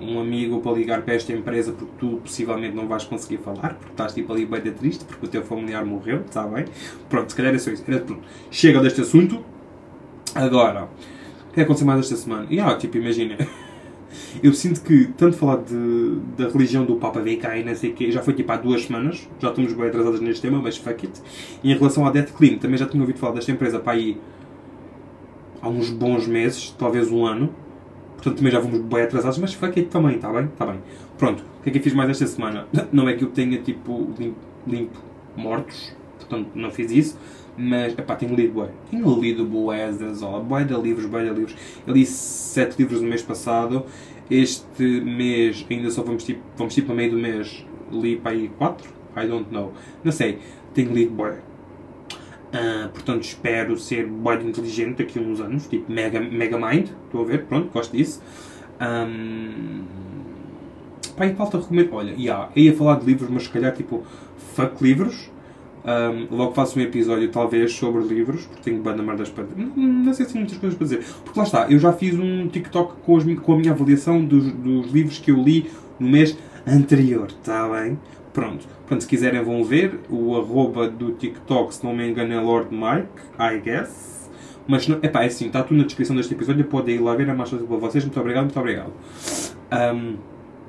um 0.00 0.20
amigo 0.20 0.60
para 0.60 0.72
ligar 0.72 1.02
para 1.02 1.14
esta 1.14 1.32
empresa 1.32 1.72
porque 1.72 1.92
tu 1.98 2.20
possivelmente 2.22 2.74
não 2.74 2.86
vais 2.86 3.04
conseguir 3.04 3.38
falar, 3.38 3.74
porque 3.74 3.92
estás 3.92 4.12
tipo 4.12 4.32
ali 4.32 4.44
bem 4.44 4.60
triste 4.60 5.04
porque 5.04 5.26
o 5.26 5.28
teu 5.28 5.42
familiar 5.42 5.84
morreu, 5.84 6.20
está 6.20 6.42
bem? 6.46 6.64
Pronto, 7.08 7.30
se 7.30 7.36
calhar 7.36 7.54
é 7.54 7.58
só 7.58 7.70
isso. 7.70 7.84
Era, 7.86 8.00
pronto. 8.00 8.22
Chega 8.50 8.80
deste 8.80 9.00
assunto. 9.00 9.44
Agora, 10.34 10.88
o 11.50 11.52
que 11.54 11.60
é 11.60 11.62
aconteceu 11.62 11.86
mais 11.86 12.00
esta 12.00 12.16
semana? 12.16 12.46
E 12.50 12.60
ah, 12.60 12.76
tipo, 12.76 12.96
imagina. 12.98 13.36
Eu 14.42 14.52
sinto 14.52 14.80
que, 14.82 15.06
tanto 15.16 15.36
falar 15.36 15.56
de, 15.56 16.18
da 16.36 16.48
religião 16.48 16.84
do 16.84 16.96
Papa 16.96 17.20
VK 17.20 17.60
e 17.60 17.64
não 17.64 17.74
sei 17.74 17.90
o 17.90 17.94
quê, 17.94 18.10
já 18.10 18.22
foi 18.22 18.34
tipo 18.34 18.50
há 18.52 18.56
duas 18.56 18.84
semanas, 18.84 19.28
já 19.38 19.48
estamos 19.48 19.72
bem 19.72 19.86
atrasados 19.88 20.20
neste 20.20 20.42
tema, 20.42 20.60
mas 20.60 20.76
fuck 20.76 21.06
it. 21.06 21.20
E 21.62 21.72
em 21.72 21.76
relação 21.76 22.06
à 22.06 22.10
Death 22.10 22.32
Clean, 22.32 22.58
também 22.58 22.78
já 22.78 22.86
tinha 22.86 23.02
ouvido 23.02 23.18
falar 23.18 23.34
desta 23.34 23.52
empresa 23.52 23.78
para 23.78 23.92
aí 23.92 24.18
há 25.60 25.68
uns 25.68 25.90
bons 25.90 26.26
meses, 26.26 26.74
talvez 26.78 27.10
um 27.10 27.24
ano. 27.24 27.50
Portanto, 28.14 28.38
também 28.38 28.52
já 28.52 28.58
vamos 28.58 28.80
bem 28.80 29.02
atrasados, 29.02 29.38
mas 29.38 29.54
fuck 29.54 29.78
it 29.78 29.90
também, 29.90 30.16
está 30.16 30.32
bem? 30.32 30.44
Está 30.44 30.66
bem. 30.66 30.80
Pronto, 31.16 31.44
o 31.60 31.62
que 31.62 31.68
é 31.68 31.72
que 31.72 31.78
eu 31.78 31.82
fiz 31.82 31.94
mais 31.94 32.10
esta 32.10 32.26
semana? 32.26 32.66
Não 32.92 33.08
é 33.08 33.14
que 33.14 33.24
eu 33.24 33.28
tenha 33.28 33.58
tipo 33.58 34.12
limpo, 34.18 34.38
limpo 34.66 34.98
mortos, 35.36 35.94
portanto 36.18 36.50
não 36.54 36.70
fiz 36.70 36.90
isso, 36.90 37.18
mas 37.58 37.92
epá, 37.98 38.14
tenho 38.14 38.36
lido 38.36 38.54
bué. 38.54 38.68
Tenho 38.88 39.20
lido 39.20 39.44
bué 39.44 39.90
das 39.90 40.22
aulas, 40.22 40.46
bué 40.46 40.64
de 40.64 40.74
livros, 40.74 41.06
bué 41.06 41.24
de 41.24 41.30
livros. 41.30 41.56
Eu 41.84 41.92
li 41.92 42.06
sete 42.06 42.78
livros 42.78 43.02
no 43.02 43.08
mês 43.08 43.20
passado. 43.20 43.84
Este 44.30 44.84
mês 45.00 45.66
ainda 45.68 45.90
só 45.90 46.02
vamos 46.02 46.22
tipo, 46.22 46.40
vamos 46.56 46.74
tipo 46.74 46.92
a 46.92 46.94
meio 46.94 47.10
do 47.10 47.18
mês. 47.18 47.66
Li 47.90 48.16
para 48.16 48.32
aí 48.32 48.48
quatro? 48.56 48.88
I 49.16 49.26
don't 49.26 49.50
know. 49.50 49.72
Não 50.04 50.12
sei. 50.12 50.38
Tenho 50.72 50.92
lido 50.92 51.10
bué. 51.10 51.40
Uh, 52.48 52.88
portanto, 52.90 53.24
espero 53.24 53.76
ser 53.76 54.06
bué 54.06 54.36
inteligente 54.36 54.98
daqui 54.98 55.18
a 55.18 55.22
uns 55.22 55.40
anos. 55.40 55.66
Tipo, 55.66 55.90
mega, 55.90 56.20
mega 56.20 56.56
mind. 56.56 56.90
Estou 57.06 57.22
a 57.22 57.24
ver, 57.24 57.44
pronto, 57.46 57.70
gosto 57.72 57.96
disso. 57.96 58.22
Um, 58.80 59.82
pá, 61.16 61.26
e 61.26 61.34
falta 61.34 61.58
recomendo. 61.58 61.92
Olha, 61.92 62.12
yeah, 62.12 62.50
eu 62.54 62.62
ia 62.62 62.76
falar 62.76 63.00
de 63.00 63.06
livros, 63.06 63.28
mas 63.28 63.42
se 63.42 63.50
calhar 63.50 63.74
tipo, 63.74 64.04
fuck 64.54 64.80
livros 64.82 65.28
um, 65.84 66.36
logo 66.36 66.52
faço 66.52 66.78
um 66.78 66.82
episódio, 66.82 67.28
talvez, 67.30 67.72
sobre 67.72 68.02
livros, 68.02 68.46
porque 68.46 68.62
tenho 68.62 68.82
banda 68.82 69.02
merdas 69.02 69.30
para 69.30 69.44
não, 69.56 69.66
não 69.76 70.12
sei 70.12 70.26
se 70.26 70.32
tem 70.32 70.42
muitas 70.42 70.58
coisas 70.58 70.76
para 70.76 70.84
dizer. 70.84 71.04
Porque 71.24 71.38
lá 71.38 71.44
está, 71.44 71.70
eu 71.70 71.78
já 71.78 71.92
fiz 71.92 72.18
um 72.18 72.48
TikTok 72.48 73.00
com, 73.02 73.16
as, 73.16 73.24
com 73.40 73.52
a 73.54 73.58
minha 73.58 73.72
avaliação 73.72 74.24
dos, 74.24 74.52
dos 74.52 74.90
livros 74.92 75.18
que 75.18 75.30
eu 75.30 75.36
li 75.36 75.70
no 75.98 76.08
mês 76.08 76.36
anterior, 76.66 77.28
está 77.28 77.68
bem? 77.68 77.98
Pronto. 78.32 78.66
Portanto, 78.80 79.00
se 79.02 79.08
quiserem 79.08 79.42
vão 79.42 79.64
ver. 79.64 80.00
O 80.08 80.36
arroba 80.36 80.88
do 80.88 81.12
TikTok, 81.12 81.74
se 81.74 81.84
não 81.84 81.94
me 81.94 82.08
engano, 82.08 82.32
é 82.32 82.40
Lord 82.40 82.68
Mike, 82.72 83.08
I 83.38 83.58
guess. 83.58 84.30
Mas, 84.66 84.86
não, 84.86 84.98
epá, 85.02 85.22
é 85.22 85.26
assim, 85.26 85.46
está 85.46 85.62
tudo 85.62 85.78
na 85.78 85.84
descrição 85.84 86.14
deste 86.14 86.34
episódio, 86.34 86.64
podem 86.66 86.96
ir 86.96 86.98
lá 87.00 87.14
ver, 87.14 87.28
é 87.28 87.32
mais 87.32 87.50
fácil 87.50 87.66
para 87.66 87.76
vocês. 87.78 88.04
Muito 88.04 88.20
obrigado, 88.20 88.44
muito 88.44 88.60
obrigado. 88.60 88.92
Um, 89.72 90.16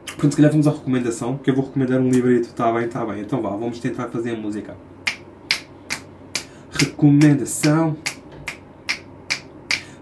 portanto, 0.08 0.32
se 0.32 0.38
calhar 0.38 0.52
vamos 0.52 0.67
à 0.67 0.72
recomendação, 0.72 1.38
que 1.38 1.50
eu 1.50 1.56
vou 1.56 1.65
recomendar 1.65 2.00
um 2.00 2.10
livrito, 2.10 2.48
está 2.48 2.72
bem, 2.72 2.86
está 2.86 3.06
bem. 3.06 3.22
Então 3.22 3.41
vá, 3.41 3.50
vamos 3.50 3.80
tentar 3.80 4.08
fazer 4.08 4.32
a 4.32 4.36
música. 4.38 4.76
Recomendação. 6.80 7.98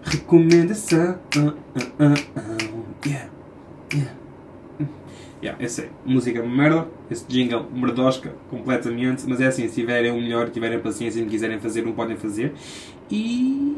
Recomendação. 0.04 1.18
Uh, 1.36 1.40
uh, 1.40 1.52
uh, 2.06 2.84
yeah. 3.04 3.28
Yeah. 3.92 4.14
Yeah, 5.42 5.60
eu 5.60 5.68
sei. 5.68 5.90
Música 6.06 6.40
merda. 6.44 6.86
Esse 7.10 7.26
jingle 7.26 7.66
merdosca 7.72 8.32
completamente. 8.48 9.24
Mas 9.26 9.40
é 9.40 9.48
assim, 9.48 9.66
se 9.66 9.74
tiverem 9.74 10.12
o 10.12 10.16
melhor, 10.16 10.50
tiverem 10.50 10.78
paciência 10.78 11.18
e 11.18 11.24
me 11.24 11.28
quiserem 11.28 11.58
fazer, 11.58 11.82
não 11.82 11.92
podem 11.92 12.16
fazer. 12.16 12.54
E, 13.10 13.76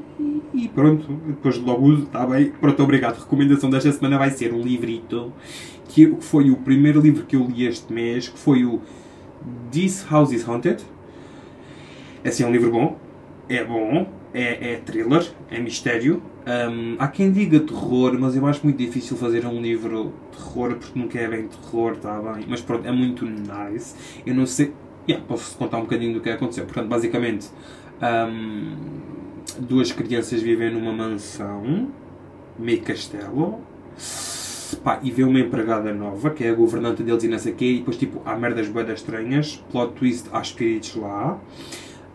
e 0.52 0.68
pronto. 0.68 1.10
Depois 1.26 1.56
logo 1.56 1.86
uso. 1.86 2.02
Está 2.02 2.26
bem. 2.26 2.50
Pronto, 2.50 2.82
obrigado. 2.82 3.18
Recomendação 3.18 3.70
desta 3.70 3.90
semana 3.92 4.18
vai 4.18 4.30
ser 4.30 4.52
um 4.52 4.60
livrito. 4.60 5.32
Que 5.88 6.16
foi 6.20 6.50
o 6.50 6.56
primeiro 6.56 7.00
livro 7.00 7.24
que 7.24 7.34
eu 7.34 7.46
li 7.46 7.66
este 7.66 7.90
mês. 7.90 8.28
Que 8.28 8.38
foi 8.38 8.62
o 8.66 8.82
This 9.72 10.04
House 10.10 10.32
is 10.32 10.46
Haunted 10.46 10.84
assim, 12.24 12.42
é 12.42 12.46
um 12.46 12.52
livro 12.52 12.70
bom, 12.70 12.98
é 13.48 13.64
bom, 13.64 14.06
é, 14.32 14.72
é 14.72 14.76
thriller, 14.76 15.26
é 15.50 15.58
mistério. 15.58 16.22
Um, 16.46 16.96
há 16.98 17.08
quem 17.08 17.30
diga 17.30 17.60
terror, 17.60 18.16
mas 18.18 18.34
eu 18.34 18.46
acho 18.46 18.60
muito 18.64 18.78
difícil 18.78 19.16
fazer 19.16 19.44
um 19.46 19.60
livro 19.60 20.12
terror 20.32 20.76
porque 20.76 20.98
nunca 20.98 21.18
é 21.18 21.28
bem 21.28 21.48
terror, 21.48 21.92
está 21.92 22.18
bem? 22.20 22.44
Mas 22.48 22.60
pronto, 22.60 22.86
é 22.86 22.92
muito 22.92 23.24
nice. 23.26 23.94
Eu 24.24 24.34
não 24.34 24.46
sei. 24.46 24.72
Yeah, 25.08 25.24
posso 25.26 25.56
contar 25.56 25.78
um 25.78 25.82
bocadinho 25.82 26.14
do 26.14 26.20
que 26.20 26.30
aconteceu. 26.30 26.64
Portanto, 26.64 26.88
basicamente, 26.88 27.48
um, 28.00 28.76
duas 29.58 29.92
crianças 29.92 30.40
vivem 30.40 30.70
numa 30.72 30.92
mansão, 30.92 31.88
meio 32.58 32.82
castelo. 32.82 33.60
Pá, 34.84 35.00
e 35.02 35.10
vê 35.10 35.24
uma 35.24 35.40
empregada 35.40 35.92
nova, 35.92 36.30
que 36.30 36.44
é 36.44 36.50
a 36.50 36.54
governanta 36.54 37.02
deles 37.02 37.24
e 37.24 37.28
não 37.28 37.38
sei 37.38 37.52
o 37.52 37.56
quê, 37.56 37.64
e 37.66 37.78
depois, 37.78 37.96
tipo, 37.96 38.22
há 38.24 38.36
merdas 38.36 38.68
boedas 38.68 39.00
estranhas, 39.00 39.56
plot 39.70 39.94
twist, 39.94 40.28
há 40.32 40.40
espíritos 40.40 40.94
lá. 40.94 41.38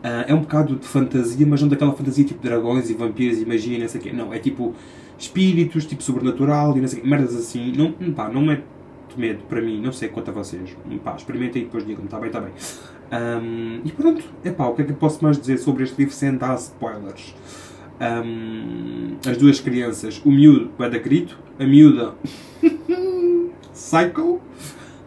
Uh, 0.05 0.21
é 0.27 0.35
um 0.35 0.41
bocado 0.41 0.75
de 0.75 0.87
fantasia, 0.87 1.47
mas 1.47 1.63
não 1.63 1.67
daquela 1.67 1.91
fantasia 1.91 2.23
tipo 2.23 2.39
dragões 2.39 2.91
e 2.91 2.93
vampiros 2.93 3.41
e 3.41 3.45
magia 3.45 3.75
e 3.75 3.81
não 3.81 3.87
sei 3.87 3.99
o 3.99 4.03
quê. 4.03 4.13
Não, 4.13 4.31
é 4.31 4.37
tipo 4.37 4.75
espíritos, 5.17 5.83
tipo 5.83 6.03
sobrenatural 6.03 6.77
e 6.77 6.81
não 6.81 6.87
sei 6.87 6.99
o 6.99 7.01
quê. 7.01 7.09
Merdas 7.09 7.35
assim. 7.35 7.73
Não, 7.75 7.91
pá, 8.13 8.29
não 8.29 8.51
é 8.51 8.61
de 9.09 9.19
medo 9.19 9.39
para 9.49 9.59
mim, 9.59 9.81
não 9.81 9.91
sei 9.91 10.09
quanto 10.09 10.29
a 10.29 10.33
vocês. 10.33 10.77
Pá, 11.03 11.15
experimentem 11.15 11.63
e 11.63 11.65
depois 11.65 11.83
digam-me, 11.83 12.05
está 12.05 12.19
bem, 12.19 12.27
está 12.27 12.39
bem. 12.39 12.51
Um, 13.11 13.81
e 13.83 13.91
pronto, 13.91 14.23
é 14.43 14.51
pá, 14.51 14.67
o 14.67 14.75
que 14.75 14.83
é 14.83 14.85
que 14.85 14.91
eu 14.91 14.95
posso 14.95 15.23
mais 15.23 15.39
dizer 15.39 15.57
sobre 15.57 15.83
este 15.83 15.97
livro 15.97 16.13
sem 16.13 16.37
dar 16.37 16.53
spoilers? 16.55 17.33
Um, 17.99 19.15
as 19.27 19.37
duas 19.37 19.59
crianças, 19.59 20.21
o 20.23 20.29
miúdo 20.29 20.69
é 20.77 20.87
da 20.87 20.99
grito, 20.99 21.35
a 21.59 21.65
miúda 21.65 22.13
psycho, 23.73 24.39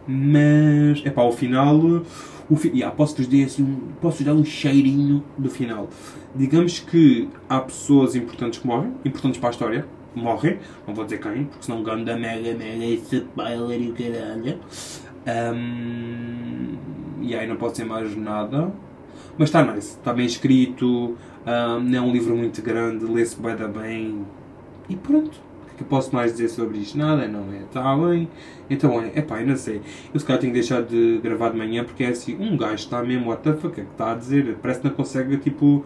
mas 0.05 1.05
é 1.05 1.09
pá, 1.09 1.21
ao 1.21 1.31
final 1.31 2.03
o 2.49 2.57
yeah, 2.67 2.95
posso-vos 2.95 3.27
dar 3.27 3.45
assim, 3.45 3.79
posso 4.01 4.23
dar 4.23 4.33
um 4.33 4.43
cheirinho 4.43 5.23
do 5.37 5.49
final. 5.49 5.87
Digamos 6.35 6.79
que 6.79 7.29
há 7.47 7.59
pessoas 7.59 8.15
importantes 8.15 8.59
que 8.59 8.67
morrem, 8.67 8.93
importantes 9.05 9.39
para 9.39 9.49
a 9.49 9.51
história, 9.51 9.85
morrem, 10.15 10.57
não 10.87 10.95
vou 10.95 11.05
dizer 11.05 11.19
quem, 11.19 11.45
porque 11.45 11.65
senão 11.65 11.83
ganda 11.83 12.17
mega 12.17 12.53
mega 12.53 12.85
spoiler 12.85 13.81
e 13.81 13.89
o 13.89 13.93
caralho. 13.93 14.59
Um, 15.27 16.77
e 17.21 17.35
aí 17.35 17.47
não 17.47 17.55
pode 17.55 17.77
ser 17.77 17.85
mais 17.85 18.15
nada. 18.15 18.71
Mas 19.37 19.49
está 19.49 19.63
nice, 19.63 19.97
está 19.97 20.11
bem 20.11 20.25
escrito, 20.25 21.15
um, 21.45 21.95
é 21.95 22.01
um 22.01 22.11
livro 22.11 22.35
muito 22.35 22.61
grande, 22.61 23.05
lê-se 23.05 23.39
bem 23.39 23.55
bem. 23.55 24.25
E 24.89 24.95
pronto. 24.95 25.48
Que 25.79 25.85
posso 25.85 26.13
mais 26.13 26.33
dizer 26.33 26.49
sobre 26.49 26.79
isto? 26.79 26.97
Nada, 26.97 27.25
não 27.25 27.53
é? 27.53 27.59
Está 27.59 27.95
bem? 27.95 28.27
Então 28.69 29.01
é, 29.01 29.17
epá, 29.17 29.39
eu 29.39 29.47
não 29.47 29.55
sei. 29.55 29.81
Eu 30.13 30.19
se 30.19 30.25
calhar 30.25 30.41
tenho 30.41 30.51
que 30.51 30.59
deixar 30.59 30.81
de 30.83 31.19
gravar 31.23 31.51
de 31.51 31.57
manhã 31.57 31.85
porque 31.85 32.03
é 32.03 32.09
assim, 32.09 32.35
um 32.35 32.57
gajo 32.57 32.73
está 32.73 33.01
mesmo, 33.01 33.29
what 33.29 33.41
the 33.43 33.53
fuck, 33.53 33.79
é 33.79 33.85
que 33.85 33.91
está 33.91 34.11
a 34.11 34.15
dizer? 34.15 34.57
Parece 34.61 34.81
que 34.81 34.87
não 34.89 34.93
consegue, 34.93 35.37
tipo, 35.37 35.85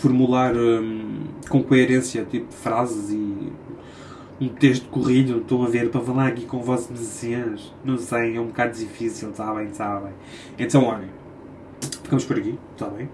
formular 0.00 0.56
hum, 0.56 1.24
com 1.50 1.62
coerência, 1.62 2.24
tipo, 2.24 2.50
frases 2.50 3.10
e 3.10 3.52
um 4.40 4.48
texto 4.48 4.88
corrido, 4.88 5.40
estou 5.40 5.62
a 5.66 5.68
ver, 5.68 5.90
para 5.90 6.00
falar 6.00 6.28
aqui 6.28 6.46
com 6.46 6.62
vossos 6.62 6.88
desenhos. 6.88 7.74
Não 7.84 7.98
sei, 7.98 8.36
é 8.36 8.40
um 8.40 8.46
bocado 8.46 8.72
difícil, 8.72 9.32
está 9.32 9.52
bem, 9.52 9.66
está 9.66 10.00
bem. 10.00 10.14
Então, 10.58 10.84
olhem, 10.84 11.10
ficamos 12.02 12.24
por 12.24 12.38
aqui, 12.38 12.58
está 12.72 12.86
bem? 12.88 13.06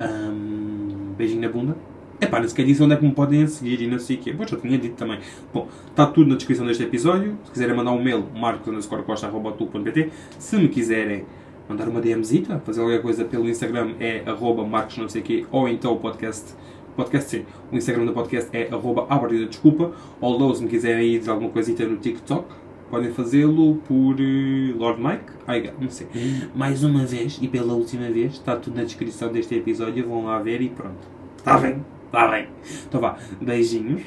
Um, 0.00 1.14
beijinho 1.16 1.42
na 1.42 1.48
bunda. 1.48 1.76
Epá, 2.20 2.40
não 2.40 2.48
sequer 2.48 2.66
disse 2.66 2.82
onde 2.82 2.94
é 2.94 2.96
que 2.96 3.04
me 3.04 3.12
podem 3.12 3.46
seguir 3.46 3.80
e 3.80 3.86
não 3.86 3.98
sei 3.98 4.16
o 4.16 4.18
quê. 4.20 4.34
Pois, 4.36 4.50
já 4.50 4.56
tinha 4.56 4.76
dito 4.76 4.96
também. 4.96 5.20
Bom, 5.52 5.68
está 5.88 6.06
tudo 6.06 6.28
na 6.28 6.36
descrição 6.36 6.66
deste 6.66 6.82
episódio. 6.82 7.38
Se 7.44 7.52
quiserem 7.52 7.76
mandar 7.76 7.92
um 7.92 8.02
mail, 8.02 8.26
marcos.costa.pt 8.34 10.10
Se 10.38 10.56
me 10.56 10.68
quiserem 10.68 11.24
mandar 11.68 11.88
uma 11.88 12.00
DMzita, 12.00 12.60
fazer 12.64 12.80
qualquer 12.80 13.02
coisa 13.02 13.24
pelo 13.24 13.48
Instagram, 13.48 13.94
é 14.00 14.22
arroba 14.26 14.64
marcos 14.64 14.96
não 14.98 15.08
sei 15.08 15.20
o 15.20 15.24
quê, 15.24 15.46
ou 15.52 15.68
então 15.68 15.92
o 15.92 15.96
podcast 15.98 16.54
podcast 16.98 17.30
sim. 17.30 17.44
O 17.70 17.76
Instagram 17.76 18.06
do 18.06 18.12
podcast 18.12 18.50
é 18.52 18.68
arroba 18.72 19.06
desculpa. 19.48 19.92
Ou 20.20 20.54
se 20.54 20.64
me 20.64 20.68
quiserem 20.68 21.06
ir 21.06 21.18
dizer 21.20 21.30
alguma 21.30 21.50
coisita 21.50 21.86
no 21.86 21.96
TikTok, 21.96 22.48
podem 22.90 23.12
fazê-lo 23.12 23.76
por 23.86 24.16
uh, 24.16 24.76
Lord 24.76 25.00
Mike. 25.00 25.32
Ai, 25.46 25.72
não 25.80 25.88
sei. 25.88 26.08
Mais 26.56 26.82
uma 26.82 27.04
vez, 27.06 27.38
e 27.40 27.46
pela 27.46 27.72
última 27.72 28.10
vez, 28.10 28.32
está 28.32 28.56
tudo 28.56 28.76
na 28.76 28.82
descrição 28.82 29.30
deste 29.30 29.54
episódio. 29.54 30.08
Vão 30.08 30.24
lá 30.24 30.40
ver 30.40 30.60
e 30.60 30.68
pronto. 30.68 31.06
Está 31.38 31.56
bem? 31.58 31.84
Bem. 32.12 32.48
Então 32.86 33.00
vá. 33.00 33.16
Beijinhos. 33.40 34.02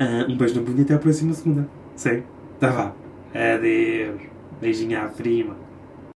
Uh, 0.00 0.30
um 0.30 0.36
beijo 0.36 0.54
na 0.54 0.62
bunda 0.62 0.80
e 0.80 0.84
até 0.84 0.94
a 0.94 0.98
próxima 0.98 1.32
segunda. 1.34 1.68
Sim. 1.96 2.22
Tá 2.60 2.70
vá. 2.70 2.92
Adeus. 3.34 4.22
Beijinho 4.60 5.00
à 5.00 5.06
prima. 5.06 5.56